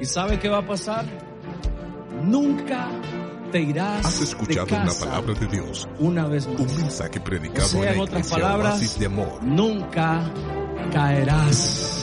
[0.00, 1.04] ¿Y sabe qué va a pasar?
[2.24, 2.88] Nunca
[3.52, 4.06] te irás.
[4.06, 5.86] Has escuchado de una palabra de Dios.
[5.98, 6.60] Una vez más.
[6.60, 9.42] Un mensaje predicado o sea, en, en otras palabras, de amor.
[9.42, 10.22] nunca
[10.92, 11.99] caerás.